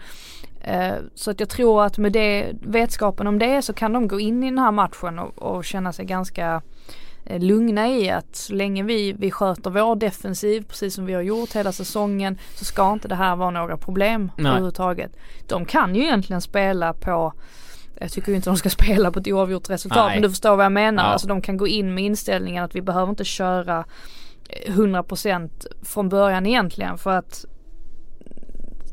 [0.60, 4.20] Eh, så att jag tror att med det, vetskapen om det så kan de gå
[4.20, 6.62] in i den här matchen och, och känna sig ganska
[7.38, 11.52] lugna i att så länge vi, vi sköter vår defensiv precis som vi har gjort
[11.52, 14.46] hela säsongen så ska inte det här vara några problem Nej.
[14.46, 15.16] överhuvudtaget.
[15.48, 17.32] De kan ju egentligen spela på
[18.00, 20.16] jag tycker ju inte de ska spela på ett oavgjort resultat Nej.
[20.16, 21.04] men du förstår vad jag menar.
[21.04, 21.08] Ja.
[21.08, 23.84] Alltså de kan gå in med inställningen att vi behöver inte köra
[24.66, 27.44] 100% från början egentligen för att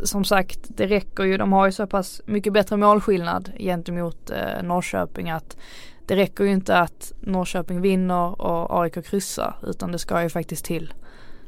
[0.05, 4.63] som sagt det räcker ju, de har ju så pass mycket bättre målskillnad gentemot eh,
[4.63, 5.57] Norrköping att
[6.05, 10.65] det räcker ju inte att Norrköping vinner och AIK kryssar utan det ska ju faktiskt
[10.65, 10.93] till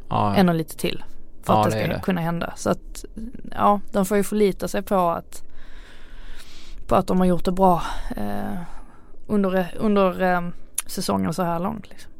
[0.09, 0.35] ja.
[0.35, 1.03] ännu lite till
[1.43, 2.53] för ja, att det ska det kunna hända.
[2.55, 3.05] Så att
[3.51, 5.43] ja, de får ju förlita sig på att
[6.87, 7.81] på att de har gjort det bra
[8.17, 8.61] eh,
[9.27, 10.41] under, under eh,
[10.85, 11.89] säsongen så här långt.
[11.89, 12.11] Liksom.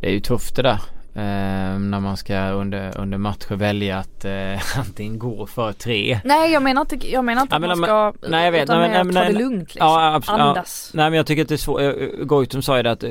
[0.00, 0.80] Det är ju tufft det där.
[1.14, 6.20] Eh, när man ska under, under matcher välja att eh, antingen gå för tre.
[6.24, 8.80] Nej jag menar inte, jag menar inte ja, att man ska nej, jag vet, utan
[8.80, 9.86] nej, nej, nej, ta det lugnt liksom.
[9.86, 10.90] Ja, absolut, Andas.
[10.92, 11.80] Ja, nej men jag tycker att det är svårt.
[11.80, 13.10] Eh, Goitom sa ju det att eh,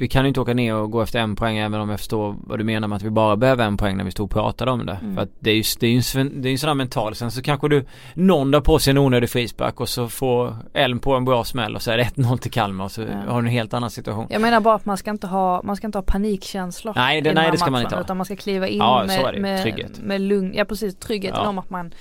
[0.00, 2.36] vi kan ju inte åka ner och gå efter en poäng även om jag förstår
[2.40, 4.70] vad du menar med att vi bara behöver en poäng när vi stod och pratade
[4.70, 4.98] om det.
[5.02, 5.14] Mm.
[5.14, 7.14] För att det är ju det är en, det är en sån här mental.
[7.14, 7.84] Sen så kanske du
[8.14, 11.76] någon där på sig en onödig frispark och så får Elm på en bra smäll
[11.76, 13.32] och så är det 1-0 till Kalmar och så ja.
[13.32, 14.26] har du en helt annan situation.
[14.30, 16.92] Jag menar bara att man ska inte ha, man ska inte ha panikkänslor.
[16.96, 18.02] Nej det, nej, det ska man inte ha.
[18.02, 20.00] Utan man ska kliva in ja, med, med, trygghet.
[20.02, 21.48] med lugn, ja precis tryggheten ja.
[21.48, 21.94] om att man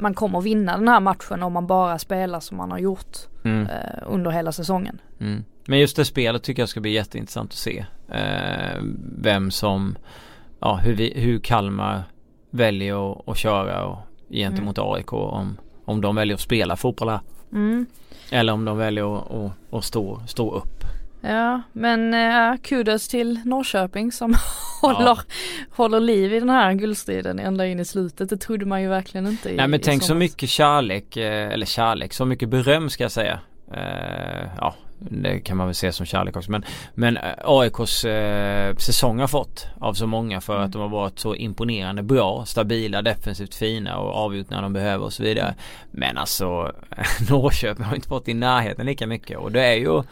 [0.00, 3.66] man kommer vinna den här matchen om man bara spelar som man har gjort mm.
[3.66, 5.00] eh, under hela säsongen.
[5.20, 5.44] Mm.
[5.68, 7.84] Men just det spelet tycker jag ska bli jätteintressant att se.
[8.08, 8.82] Eh,
[9.18, 9.96] vem som,
[10.60, 12.02] ja hur, vi, hur Kalmar
[12.50, 13.98] väljer att, att köra och,
[14.30, 14.90] gentemot mm.
[14.90, 17.20] AIK om, om de väljer att spela fotboll här.
[17.52, 17.86] Mm.
[18.30, 20.84] Eller om de väljer att, att, att stå, stå upp.
[21.20, 24.34] Ja men äh, kudos till Norrköping som
[24.82, 25.18] håller, ja.
[25.70, 28.30] håller liv i den här guldstriden ända in i slutet.
[28.30, 29.50] Det trodde man ju verkligen inte.
[29.50, 33.12] I, Nej men tänk så mycket kärlek, eh, eller kärlek, så mycket beröm ska jag
[33.12, 33.40] säga.
[33.70, 38.76] Uh, ja det kan man väl se som kärlek också men, men eh, AIKs eh,
[38.76, 40.64] säsong har fått av så många för mm.
[40.64, 45.04] att de har varit så imponerande bra, stabila, defensivt fina och avgjort när de behöver
[45.04, 45.54] och så vidare.
[45.90, 46.72] Men alltså
[47.30, 50.02] Norrköping har inte fått i närheten lika mycket och det är ju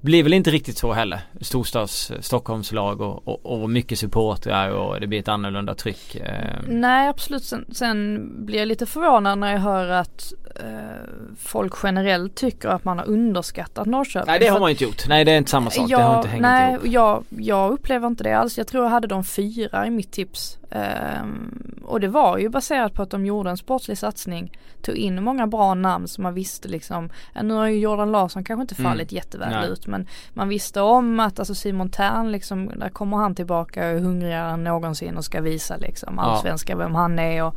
[0.00, 1.20] blir väl inte riktigt så heller.
[1.40, 6.14] Storstads eh, Stockholmslag och, och, och mycket supportrar och det blir ett annorlunda tryck.
[6.14, 6.58] Eh.
[6.68, 7.44] Nej absolut.
[7.44, 10.32] Sen, sen, blir jag lite förvånad när jag hör att
[11.38, 14.26] folk generellt tycker att man har underskattat Norrköping.
[14.26, 15.08] Nej det har man inte gjort.
[15.08, 15.90] Nej det är inte samma sak.
[15.90, 16.86] Jag, det har inte hängt nej, ihop.
[16.86, 18.58] Jag, jag upplever inte det alls.
[18.58, 20.58] Jag tror jag hade de fyra i mitt tips.
[20.70, 24.58] Um, och det var ju baserat på att de gjorde en sportslig satsning.
[24.82, 27.10] Tog in många bra namn som man visste liksom.
[27.42, 28.90] Nu har ju Jordan Larsson kanske inte mm.
[28.90, 29.16] fallit mm.
[29.16, 29.70] jätteväl Nej.
[29.70, 33.86] ut men man visste om att alltså Simon Tern liksom, där kommer han tillbaka och
[33.86, 36.78] är hungrigare än någonsin och ska visa liksom allsvenska ja.
[36.78, 37.56] vem han är och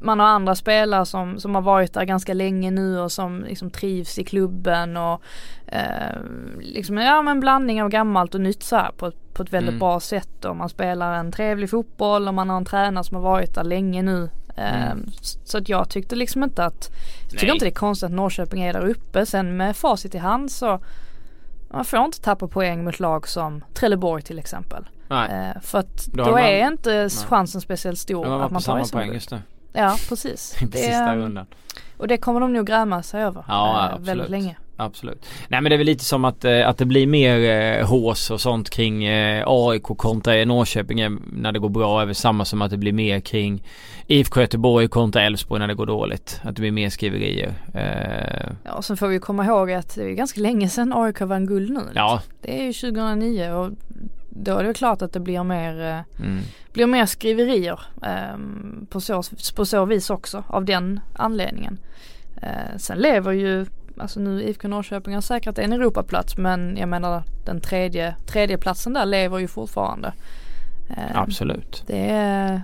[0.00, 3.70] man har andra spelare som, som har varit där ganska länge nu och som liksom
[3.70, 5.22] trivs i klubben och
[5.66, 6.20] eh,
[6.60, 9.78] liksom ja men blandning av gammalt och nytt så här på, på ett väldigt mm.
[9.78, 13.22] bra sätt och man spelar en trevlig fotboll och man har en tränare som har
[13.22, 14.30] varit där länge nu.
[14.56, 15.10] Eh, mm.
[15.44, 16.90] Så att jag tyckte liksom inte att,
[17.22, 17.54] jag tycker Nej.
[17.54, 19.26] inte det är konstigt att Norrköping är där uppe.
[19.26, 20.80] Sen med facit i hand så
[21.70, 24.88] man får inte tappa poäng mot lag som Trelleborg till exempel.
[25.10, 29.12] Eh, för att då, då är inte chansen speciellt stor att man tar samma poäng
[29.12, 29.42] just nu.
[29.72, 30.56] Ja precis.
[30.62, 31.46] Inte sista rundan.
[31.96, 34.56] Och det kommer de nog gräma sig över Ja, eh, väldigt länge.
[34.76, 35.26] Absolut.
[35.48, 38.30] Nej men det är väl lite som att, eh, att det blir mer eh, hås
[38.30, 42.70] och sånt kring eh, AIK kontra Norrköping när det går bra är samma som att
[42.70, 43.62] det blir mer kring
[44.06, 46.40] IFK Göteborg kontra Elfsborg när det går dåligt.
[46.42, 47.54] Att det blir mer skriverier.
[48.64, 51.46] Ja, och sen får vi komma ihåg att det är ganska länge sedan AIK vann
[51.46, 51.82] guld nu.
[51.94, 52.22] ja.
[52.40, 53.70] Det är ju 2009 och
[54.30, 56.40] då är det klart att det blir mer, eh, Mm.
[56.72, 59.22] blir mer skriverier ehm, på, så,
[59.56, 61.78] på så vis också av den anledningen.
[62.42, 63.66] Eh, sen lever ju,
[63.98, 68.92] alltså nu IFK Norrköping har säkrat en Europaplats men jag menar den tredje, tredje platsen
[68.92, 70.12] där lever ju fortfarande.
[70.90, 71.84] Eh, Absolut.
[71.86, 72.62] Det är,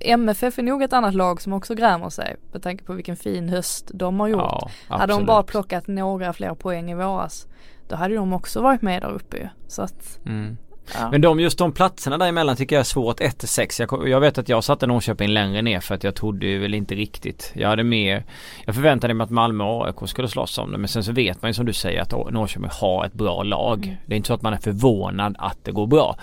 [0.00, 3.48] MFF är nog ett annat lag som också grämer sig med tanke på vilken fin
[3.48, 4.40] höst de har gjort.
[4.40, 7.46] Ja, hade de bara plockat några fler poäng i våras
[7.88, 9.48] då hade de också varit med där uppe ju.
[9.68, 10.56] Så att, Mm.
[10.94, 11.10] Ja.
[11.10, 13.86] Men de, just de platserna däremellan tycker jag är svårt 1-6.
[13.90, 16.94] Jag, jag vet att jag satte Norrköping längre ner för att jag trodde väl inte
[16.94, 17.52] riktigt.
[17.54, 18.24] Jag hade mer
[18.64, 21.42] Jag förväntade mig att Malmö och AIK skulle slåss om det men sen så vet
[21.42, 23.84] man ju som du säger att Norrköping har ett bra lag.
[23.84, 23.96] Mm.
[24.06, 26.16] Det är inte så att man är förvånad att det går bra.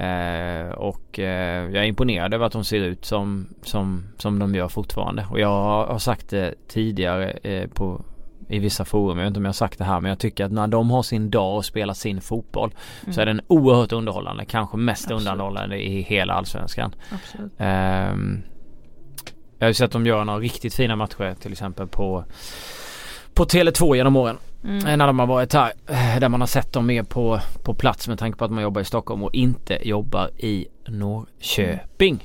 [0.00, 4.54] Eh, och eh, jag är imponerad över att de ser ut som, som, som de
[4.54, 5.26] gör fortfarande.
[5.30, 8.04] Och jag har, har sagt det tidigare eh, på
[8.50, 10.44] i vissa forum, jag vet inte om jag har sagt det här men jag tycker
[10.44, 12.74] att när de har sin dag och spelar sin fotboll
[13.12, 14.44] så är den oerhört underhållande.
[14.44, 15.20] Kanske mest Absolut.
[15.32, 16.94] underhållande i hela allsvenskan.
[17.58, 18.42] Ehm,
[19.58, 22.24] jag har ju sett dem göra några riktigt fina matcher till exempel på
[23.34, 24.36] på Tele2 genom åren.
[24.64, 24.98] Mm.
[24.98, 25.72] När de har varit här.
[25.88, 28.62] eh, Där man har sett dem mer på, på plats med tanke på att man
[28.62, 32.20] jobbar i Stockholm och inte jobbar i Norrköping.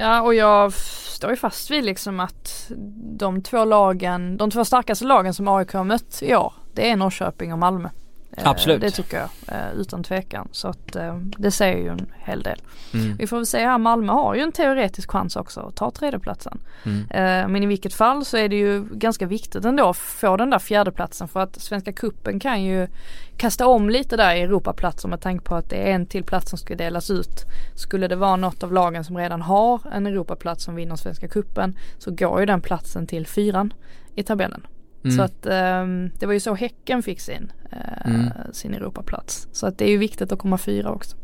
[0.00, 2.70] Ja och jag står ju fast vid liksom att
[3.18, 6.96] de två lagen, de två starkaste lagen som AIK har mött i år det är
[6.96, 7.88] Norrköping och Malmö.
[8.36, 8.80] Eh, Absolut.
[8.80, 10.48] Det tycker jag eh, utan tvekan.
[10.52, 12.62] Så att eh, det säger ju en hel del.
[12.94, 13.16] Mm.
[13.16, 16.60] Vi får väl säga här Malmö har ju en teoretisk chans också att ta tredjeplatsen.
[16.84, 17.52] Mm.
[17.52, 20.58] Men i vilket fall så är det ju ganska viktigt ändå att få den där
[20.58, 22.88] fjärdeplatsen för att Svenska Kuppen kan ju
[23.36, 26.50] kasta om lite där i Europaplatser med tanke på att det är en till plats
[26.50, 27.44] som ska delas ut.
[27.74, 31.78] Skulle det vara något av lagen som redan har en Europaplats som vinner Svenska Kuppen
[31.98, 33.72] så går ju den platsen till fyran
[34.14, 34.66] i tabellen.
[35.04, 35.16] Mm.
[35.16, 38.30] Så att ehm, det var ju så Häcken fick sin, eh, Mm.
[38.52, 39.48] sin Europaplats.
[39.52, 41.16] Så att det är ju viktigt att komma fyra också.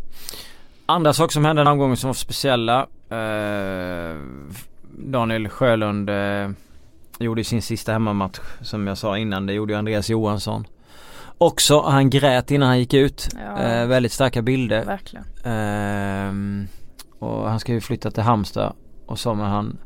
[0.87, 2.87] Andra saker som hände den här gången som var speciella.
[3.11, 4.17] Eh,
[4.99, 6.51] Daniel Sjölund eh,
[7.19, 9.47] gjorde sin sista hemmamatch som jag sa innan.
[9.47, 10.65] Det gjorde ju Andreas Johansson.
[11.39, 13.29] Också, han grät innan han gick ut.
[13.45, 13.63] Ja.
[13.63, 14.85] Eh, väldigt starka bilder.
[14.85, 15.25] Verkligen.
[15.45, 16.67] Ehm,
[17.19, 18.73] och han ska ju flytta till Halmstad
[19.07, 19.79] och så men han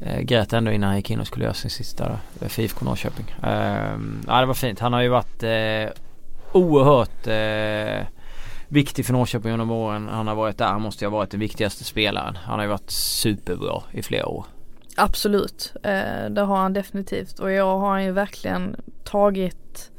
[0.00, 2.84] eh, grät ändå innan han gick in och skulle göra sin sista eh, för IFK
[2.84, 3.34] Norrköping.
[3.42, 4.80] Ehm, ja det var fint.
[4.80, 6.02] Han har ju varit eh,
[6.52, 8.06] oerhört eh,
[8.68, 10.08] viktig för Norrköping genom åren.
[10.12, 10.66] Han har varit där.
[10.66, 12.36] Han måste ju ha varit den viktigaste spelaren.
[12.36, 14.46] Han har ju varit superbra i flera år.
[14.96, 19.90] Absolut, eh, det har han definitivt och jag har han ju verkligen tagit,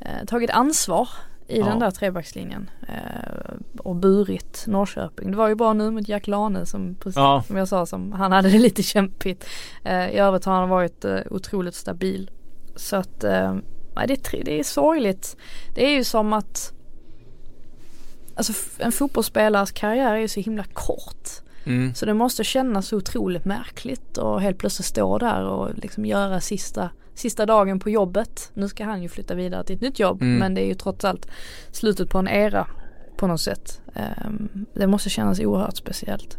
[0.00, 1.08] eh, tagit ansvar
[1.50, 1.66] i Ja.
[1.66, 5.30] den där trebackslinjen eh, och burit Norrköping.
[5.30, 7.42] Det var ju bra nu med Jack Lane som, precis Ja.
[7.46, 9.44] som jag sa, som, han hade det lite kämpigt.
[9.84, 12.30] Eh, I övrigt har han varit eh, otroligt stabil.
[12.76, 13.54] Så att, eh,
[14.06, 15.36] det, är, det är sorgligt.
[15.74, 16.72] Det är ju som att
[18.34, 21.28] Alltså en fotbollsspelares karriär är ju så himla kort.
[21.64, 21.94] Mm.
[21.94, 26.40] Så det måste kännas så otroligt märkligt och helt plötsligt stå där och liksom göra
[26.40, 28.50] sista, sista dagen på jobbet.
[28.54, 30.36] Nu ska han ju flytta vidare till ett nytt jobb Mm.
[30.38, 31.28] men det är ju trots allt
[31.72, 32.66] slutet på en era
[33.16, 33.80] på något sätt.
[33.94, 36.38] Ehm, det måste kännas oerhört speciellt.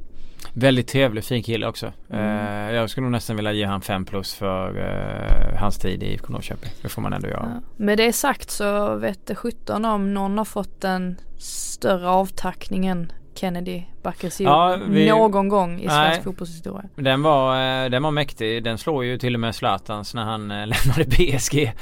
[0.53, 1.93] Väldigt trevlig, fin kille också.
[2.09, 2.69] Mm.
[2.69, 6.13] Eh, jag skulle nog nästan vilja ge han 5 plus för eh, hans tid i
[6.13, 6.71] IFK Norrköping.
[6.81, 7.51] Det får man ändå göra.
[7.55, 7.61] Ja.
[7.77, 13.11] Med det sagt så vet det 17 om någon har fått en större avtackning än
[13.35, 16.05] Kennedy Bakircioglu Ja, vi- någon gång i Nej.
[16.09, 16.89] svensk fotbollshistoria.
[16.95, 18.63] Den var, eh, den var mäktig.
[18.63, 21.73] Den slår ju till och med Zlatans när han eh, lämnade PSG.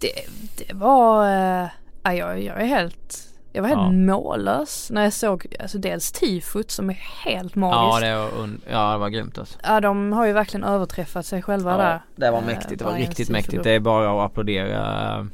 [0.00, 0.12] Det,
[0.58, 1.66] det var, eh,
[2.02, 3.18] ja, jag, jag är helt,
[3.52, 3.90] jag var helt Ja.
[3.92, 6.94] mållös när jag såg, alltså dels tifot som är
[7.24, 8.00] helt Ja magiskt.
[8.02, 9.58] det var, un- ja, det var grymt alltså.
[9.62, 12.00] Ja de har ju verkligen överträffat sig själva där.
[12.16, 12.78] det var Eh, mäktigt.
[12.78, 13.62] Det var riktigt mäktigt.
[13.64, 15.28] Det är bara att applådera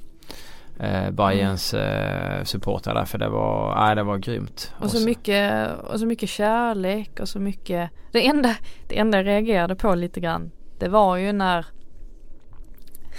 [0.81, 4.73] eh, Bayerns eh, supportrar där för det var, nej det var grymt.
[4.79, 8.57] Och så mycket, och så mycket kärlek och så mycket, det enda,
[8.89, 11.67] det enda jag reagerade på lite grann det var ju när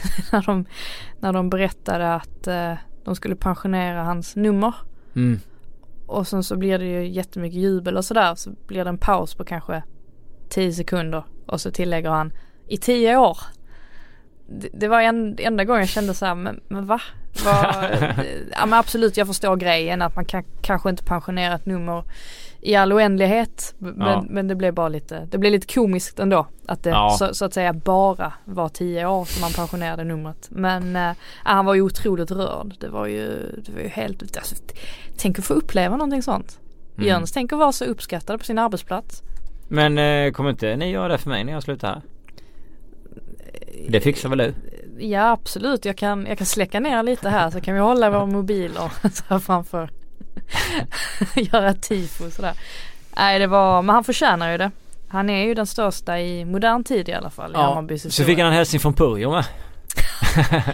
[0.32, 0.66] när de,
[1.20, 4.74] när de berättade att eh, de skulle pensionera hans nummer
[5.16, 5.40] Mm.
[6.06, 9.36] och sen så blir det ju jättemycket jubel och sådär så blir det en paus
[9.36, 9.84] på kanske
[10.50, 12.34] 10 sekunder och så tillägger han
[12.68, 13.38] i 10 år.
[14.48, 17.02] Det, det var en, enda gången jag kände så här, men, men va?
[18.52, 22.04] Ja men absolut jag förstår grejen att man kan kanske inte pensionera ett nummer
[22.62, 23.76] i all oändlighet.
[23.78, 24.26] Men, Ja.
[24.30, 26.48] men det blev bara lite, det blev lite komiskt ändå.
[26.68, 27.16] Att det Ja.
[27.20, 30.48] så, så att säga bara var tio år som han pensionerade numret.
[30.50, 31.12] Men äh,
[31.44, 32.76] han var ju otroligt rörd.
[32.80, 33.28] Det var ju,
[33.66, 34.56] det var ju helt, alltså,
[35.18, 36.60] tänk att få uppleva någonting sånt.
[36.98, 37.08] Mm.
[37.08, 39.22] Jöns, tänk att vara så uppskattad på sin arbetsplats.
[39.68, 42.02] Men eh, kommer inte ni göra det för mig när jag slutar här?
[43.90, 44.54] Det fixar väl du?
[45.00, 48.26] Ja absolut, jag kan, jag kan släcka ner lite här så kan vi hålla våra
[48.26, 48.92] mobiler
[49.30, 49.90] så framför.
[51.36, 52.54] Göra tifo sådär.
[53.18, 54.72] Nej det var, men han förtjänar ju det.
[55.08, 58.28] Han är ju den största i modern tid i alla fall i Hammarbys Så historia.
[58.28, 59.46] fick han en hälsning från Purjo med.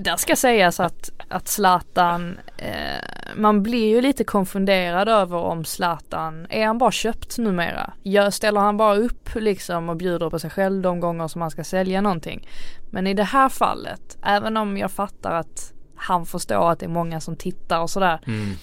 [0.00, 3.04] Där ska sägas att, att Zlatan, eh,
[3.36, 7.92] man blir ju lite konfunderad över om Zlatan, är han bara köpt numera?
[8.02, 11.50] Gör, ställer han bara upp liksom och bjuder på sig själv de gånger som han
[11.50, 12.48] ska sälja någonting?
[12.90, 16.90] Men i det här fallet, även om jag fattar att han förstår att det är
[16.90, 18.20] många som tittar och sådär.
[18.26, 18.54] Mm.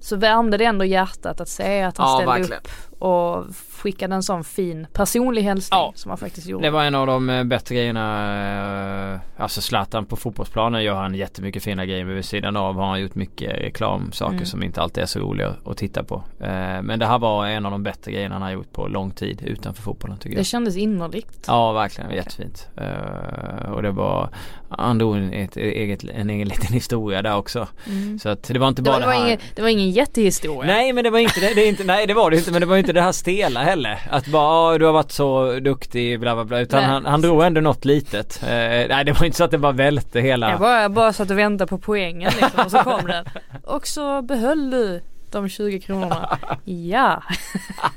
[0.00, 2.60] Så värmde det ändå hjärtat att se att han Ja, ställde verkligen.
[2.60, 3.44] upp och
[3.84, 5.92] skickade en sån fin personlig hälsning Ja.
[5.96, 6.66] som han faktiskt gjorde.
[6.66, 9.14] Det var en av de eh, bättre grejerna.
[9.14, 12.86] eh, Alltså Zlatan på fotbollsplanen gör han jättemycket fina grejer men vid sidan av har
[12.86, 14.46] han gjort mycket reklamsaker Mm.
[14.46, 16.22] som inte alltid är så roliga att titta på.
[16.40, 19.10] Eh, Men det här var en av de bättre grejerna han har gjort på lång
[19.10, 20.46] tid utanför fotbollen tycker Det jag.
[20.46, 21.44] kändes innerligt.
[21.46, 22.68] Ja verkligen, jättefint.
[22.76, 24.28] Eh, Och det var,
[24.68, 27.68] han drog en, en egen liten historia där också.
[27.86, 28.18] Mm.
[28.18, 29.26] Så att det var inte Det, bara var, det, det, var här.
[29.26, 30.72] ingen, det var ingen jättehistoria.
[30.72, 32.66] Nej men det var inte det, det inte, nej det var det inte men det
[32.66, 34.00] var inte det här stela heller.
[34.10, 36.90] Att bara "Ja, du har varit så duktig bla bla bla utan Nej.
[36.90, 38.42] han, han drog ändå något litet.
[38.42, 40.50] Eh, nej det var inte så att det bara välte hela.
[40.50, 43.24] Jag bara, jag bara satt och väntade på poängen liksom och så kom den.
[43.64, 45.00] Och så behöll du
[45.30, 46.38] de 20 kronorna.
[46.64, 47.22] Ja.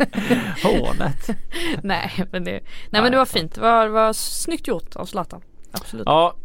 [0.63, 1.29] Hånet.
[1.83, 2.59] nej men det,
[2.89, 3.55] nej men det var fint.
[3.55, 5.41] Det var, det var snyggt gjort av Zlatan.
[5.71, 6.03] Absolut.
[6.05, 6.35] Ja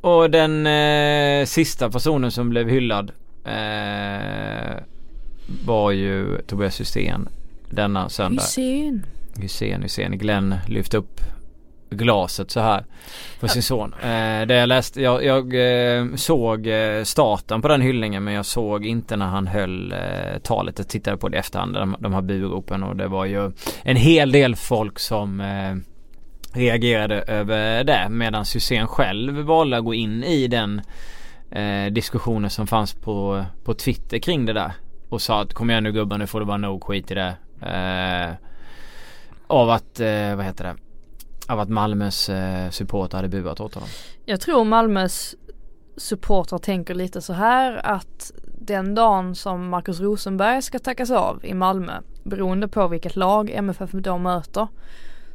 [0.00, 3.12] och den eh, sista personen som blev hyllad
[3.44, 4.76] eh,
[5.64, 7.28] var ju Tobias Hysén
[7.70, 8.42] denna söndag.
[8.42, 9.06] Hysén.
[9.36, 10.18] Hysén, Hysén.
[10.18, 11.20] Glenn lyfte upp
[11.90, 12.84] glaset så här
[13.40, 13.94] för sin son.
[13.94, 18.46] Eh, det jag läste, jag, jag eh, såg eh, starten på den hyllningen men jag
[18.46, 20.78] såg inte när han höll eh, talet.
[20.78, 23.52] Jag tittade på det i efterhand, de, de här buropen och det var ju
[23.82, 25.76] en hel del folk som eh,
[26.52, 30.82] reagerade över det medan Hysén själv valde att gå in i den
[31.50, 34.72] eh, diskussionen som fanns på, på Twitter kring det där.
[35.08, 37.34] Och sa att kom igen nu gubben nu får det vara nog skit i det.
[37.62, 38.34] Eh,
[39.46, 40.76] av att, eh, vad heter det?
[41.52, 43.88] Av att Malmös eh, supportrar hade buat åt honom.
[44.24, 45.34] Jag tror Malmös
[45.96, 51.54] supportrar tänker lite så här att den dagen som Marcus Rosenberg ska tackas av i
[51.54, 51.92] Malmö
[52.24, 54.68] beroende på vilket lag MFF då möter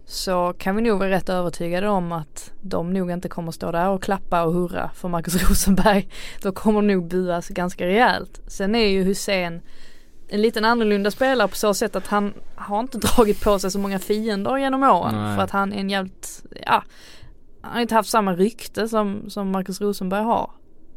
[0.06, 3.90] så kan vi nog vara rätt övertygade om att de nog inte kommer stå där
[3.90, 6.10] och klappa och hurra för Marcus Rosenberg.
[6.42, 8.42] Då kommer nog buas ganska rejält.
[8.48, 9.62] Sen är ju Hussein
[10.32, 13.80] en liten annorlunda spelare på så sätt att han har inte dragit på sig så
[13.80, 15.16] många fiender genom åren.
[15.16, 15.36] Nej.
[15.36, 16.84] För att han är en jävligt, ja,
[17.62, 20.52] han har inte haft samma rykte som, som Marcus Rosenberg har.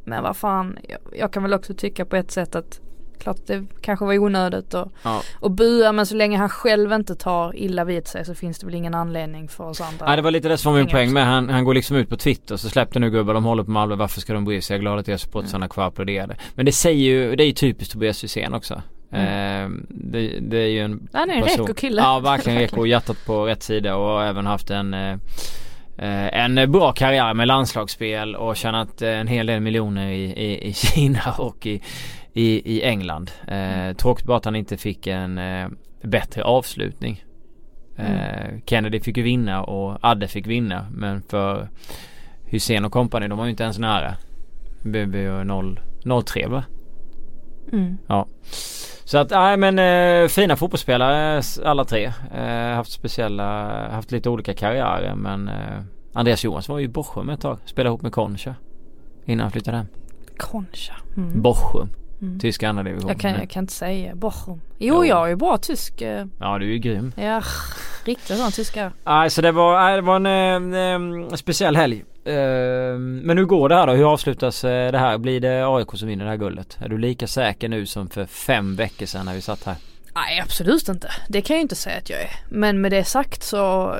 [0.05, 2.81] Men vad fan, jag, jag kan väl också tycka på ett sätt att
[3.19, 5.23] klart det kanske var onödigt att, Ja.
[5.51, 8.75] bua men så länge han själv inte tar illa vid sig så finns det väl
[8.75, 10.07] ingen anledning för oss andra.
[10.07, 11.27] Nej det var lite det som var min poäng med.
[11.27, 13.95] Han, han går liksom ut på Twitter så släppte nu gubbar de håller på Malmö.
[13.95, 14.75] Varför ska de bry sig?
[14.75, 16.37] Jag är glad att deras supportrar stannar kvar applåderade.
[16.55, 18.83] Men det säger ju, det är ju typiskt Tobias Hysén också.
[19.15, 22.03] Eh, det, det är ju en Han är en reko kille.
[22.03, 22.87] Ja verkligen reko.
[22.87, 25.13] Hjärtat på rätt sida och har även haft en eh,
[25.99, 30.73] eh, en bra karriär med landslagsspel och tjänat en hel del miljoner i, i, i
[30.73, 31.81] Kina och i,
[32.33, 33.31] i, i England.
[33.49, 35.41] Eh, tråkigt bara att han inte fick en
[36.03, 37.25] bättre avslutning.
[37.97, 41.69] Eh, Kennedy fick ju vinna och Adde fick vinna men för
[42.45, 44.15] Hussein och kompani de var ju inte ens nära.
[44.85, 46.65] 0 0-3 va?
[47.73, 47.99] Mm.
[48.07, 48.27] Ja.
[49.05, 52.13] Så att nej men eh, fina fotbollsspelare alla tre.
[52.35, 55.55] Eh, haft speciella, haft lite olika karriärer men eh,
[56.13, 57.59] Andreas Johansson var ju i Bochum ett tag.
[57.65, 58.55] Spelade ihop med Concha.
[59.25, 59.87] Innan han flyttade hem.
[60.37, 60.95] Concha.
[61.17, 61.43] Mm.
[61.43, 61.89] Bochum.
[62.23, 62.39] Mm.
[62.41, 63.09] Tyska andra division.
[63.09, 64.61] Jag kan, jag kan inte säga Bochum.
[64.79, 65.05] Jo, Jo.
[65.05, 66.03] jag är ju bra tysk.
[66.03, 67.13] eh, Ja du är ju grym.
[67.17, 67.43] Ja,
[68.05, 68.93] riktigt sån tyska.
[69.05, 72.05] Nej så det var, det var en eh, eh, speciell helg.
[72.25, 73.93] Eh, men hur går det här då?
[73.93, 75.19] Hur avslutas eh, det här?
[75.19, 76.79] Blir det AIK som vinner det här guldet?
[76.81, 79.77] Är du lika säker nu som för fem veckor sedan när vi satt här?
[80.15, 81.11] Nej absolut inte.
[81.29, 82.31] Det kan jag ju inte säga att jag är.
[82.49, 83.95] Men med det sagt så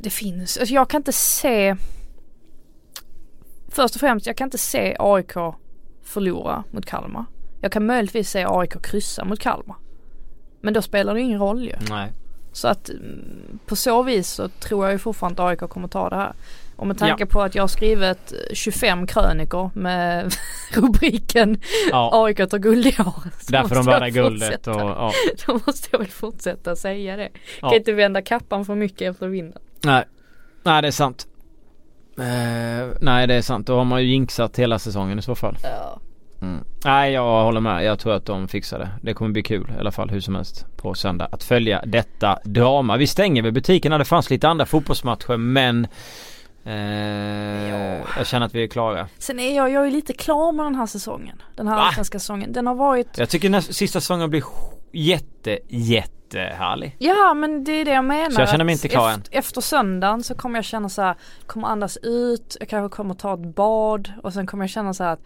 [0.00, 1.76] det finns, alltså jag kan inte se
[3.68, 5.32] Först och främst, jag kan inte se AIK
[6.02, 7.24] förlora mot Kalmar.
[7.60, 9.76] Jag kan möjligtvis se AIK kryssa mot Kalmar.
[10.60, 11.74] Men då spelar det ingen roll ju.
[11.90, 12.12] Nej.
[12.52, 16.08] Så att mm, på så vis så tror jag ju fortfarande att AIK kommer ta
[16.08, 16.32] det här.
[16.76, 20.34] Och med tanke på att jag har skrivit 25 krönikor med
[20.72, 23.22] rubriken Ja, AIK tar guld i år.
[23.48, 25.12] därför de vann guldet och ja.
[25.46, 27.28] Då måste jag väl fortsätta säga det.
[27.60, 27.68] Ja.
[27.68, 29.62] Kan inte vända kappan för mycket efter vinden.
[29.80, 30.04] Nej,
[30.62, 31.26] nej det är sant.
[32.18, 35.56] Eh, nej det är sant, då har man ju jinxat hela säsongen i så fall.
[35.62, 36.00] Ja.
[36.42, 36.64] Mm.
[36.84, 38.88] Nej jag håller med, jag tror att de fixar det.
[39.02, 42.38] Det kommer bli kul i alla fall hur som helst på söndag att följa detta
[42.44, 42.96] drama.
[42.96, 45.86] Vi stänger väl butikerna, det fanns lite andra fotbollsmatcher men
[46.64, 46.72] eh,
[48.16, 49.08] jag känner att vi är klara.
[49.18, 51.42] Sen är jag, jag är lite klar med den här säsongen.
[51.56, 52.52] Den här allsvenska säsongen.
[52.52, 54.44] Den har varit Jag tycker nästa, sista säsongen blir
[54.92, 56.96] jätte, jättehärlig.
[56.98, 58.30] Ja men det är det jag menar.
[58.30, 59.20] Så jag känner mig inte klar än.
[59.20, 61.14] efter, efter söndagen så kommer jag känna så här,
[61.46, 65.04] kommer andas ut, jag kanske kommer ta ett bad och sen kommer jag känna så
[65.04, 65.22] här att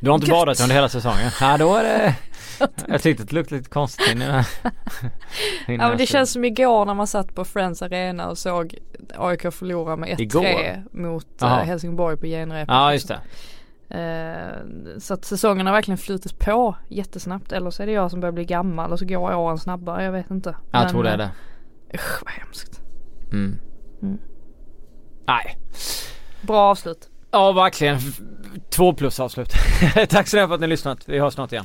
[0.00, 0.34] Du har inte Gött.
[0.34, 1.30] badat under hela säsongen?
[1.40, 2.14] Nej då är det
[2.88, 4.28] Jag tyckte det luktade lite konstigt innan
[5.66, 8.78] Ja men det känns som igår när man satt på Friends Arena och såg
[9.16, 10.84] AIK förlora med 1-3 Igår?
[10.96, 12.68] mot eh, Helsingborg på genrepet.
[12.68, 13.20] Ja just det.
[13.88, 18.20] Eh, så att säsongen har verkligen flutit på jättesnabbt eller så är det jag som
[18.20, 20.56] börjar bli gammal och så går åren snabbare, jag vet inte.
[20.72, 21.30] Jag Men, tror det är eh, det.
[21.94, 22.80] Usch vad hemskt.
[23.32, 23.58] Mm.
[24.02, 24.18] Mm.
[25.26, 25.58] Nej.
[26.42, 27.10] Bra avslut.
[27.36, 27.98] Ja verkligen.
[28.70, 29.48] Två plus avslut.
[30.08, 30.98] Tack så mycket för att ni har lyssnat.
[31.06, 31.64] Vi hörs snart igen.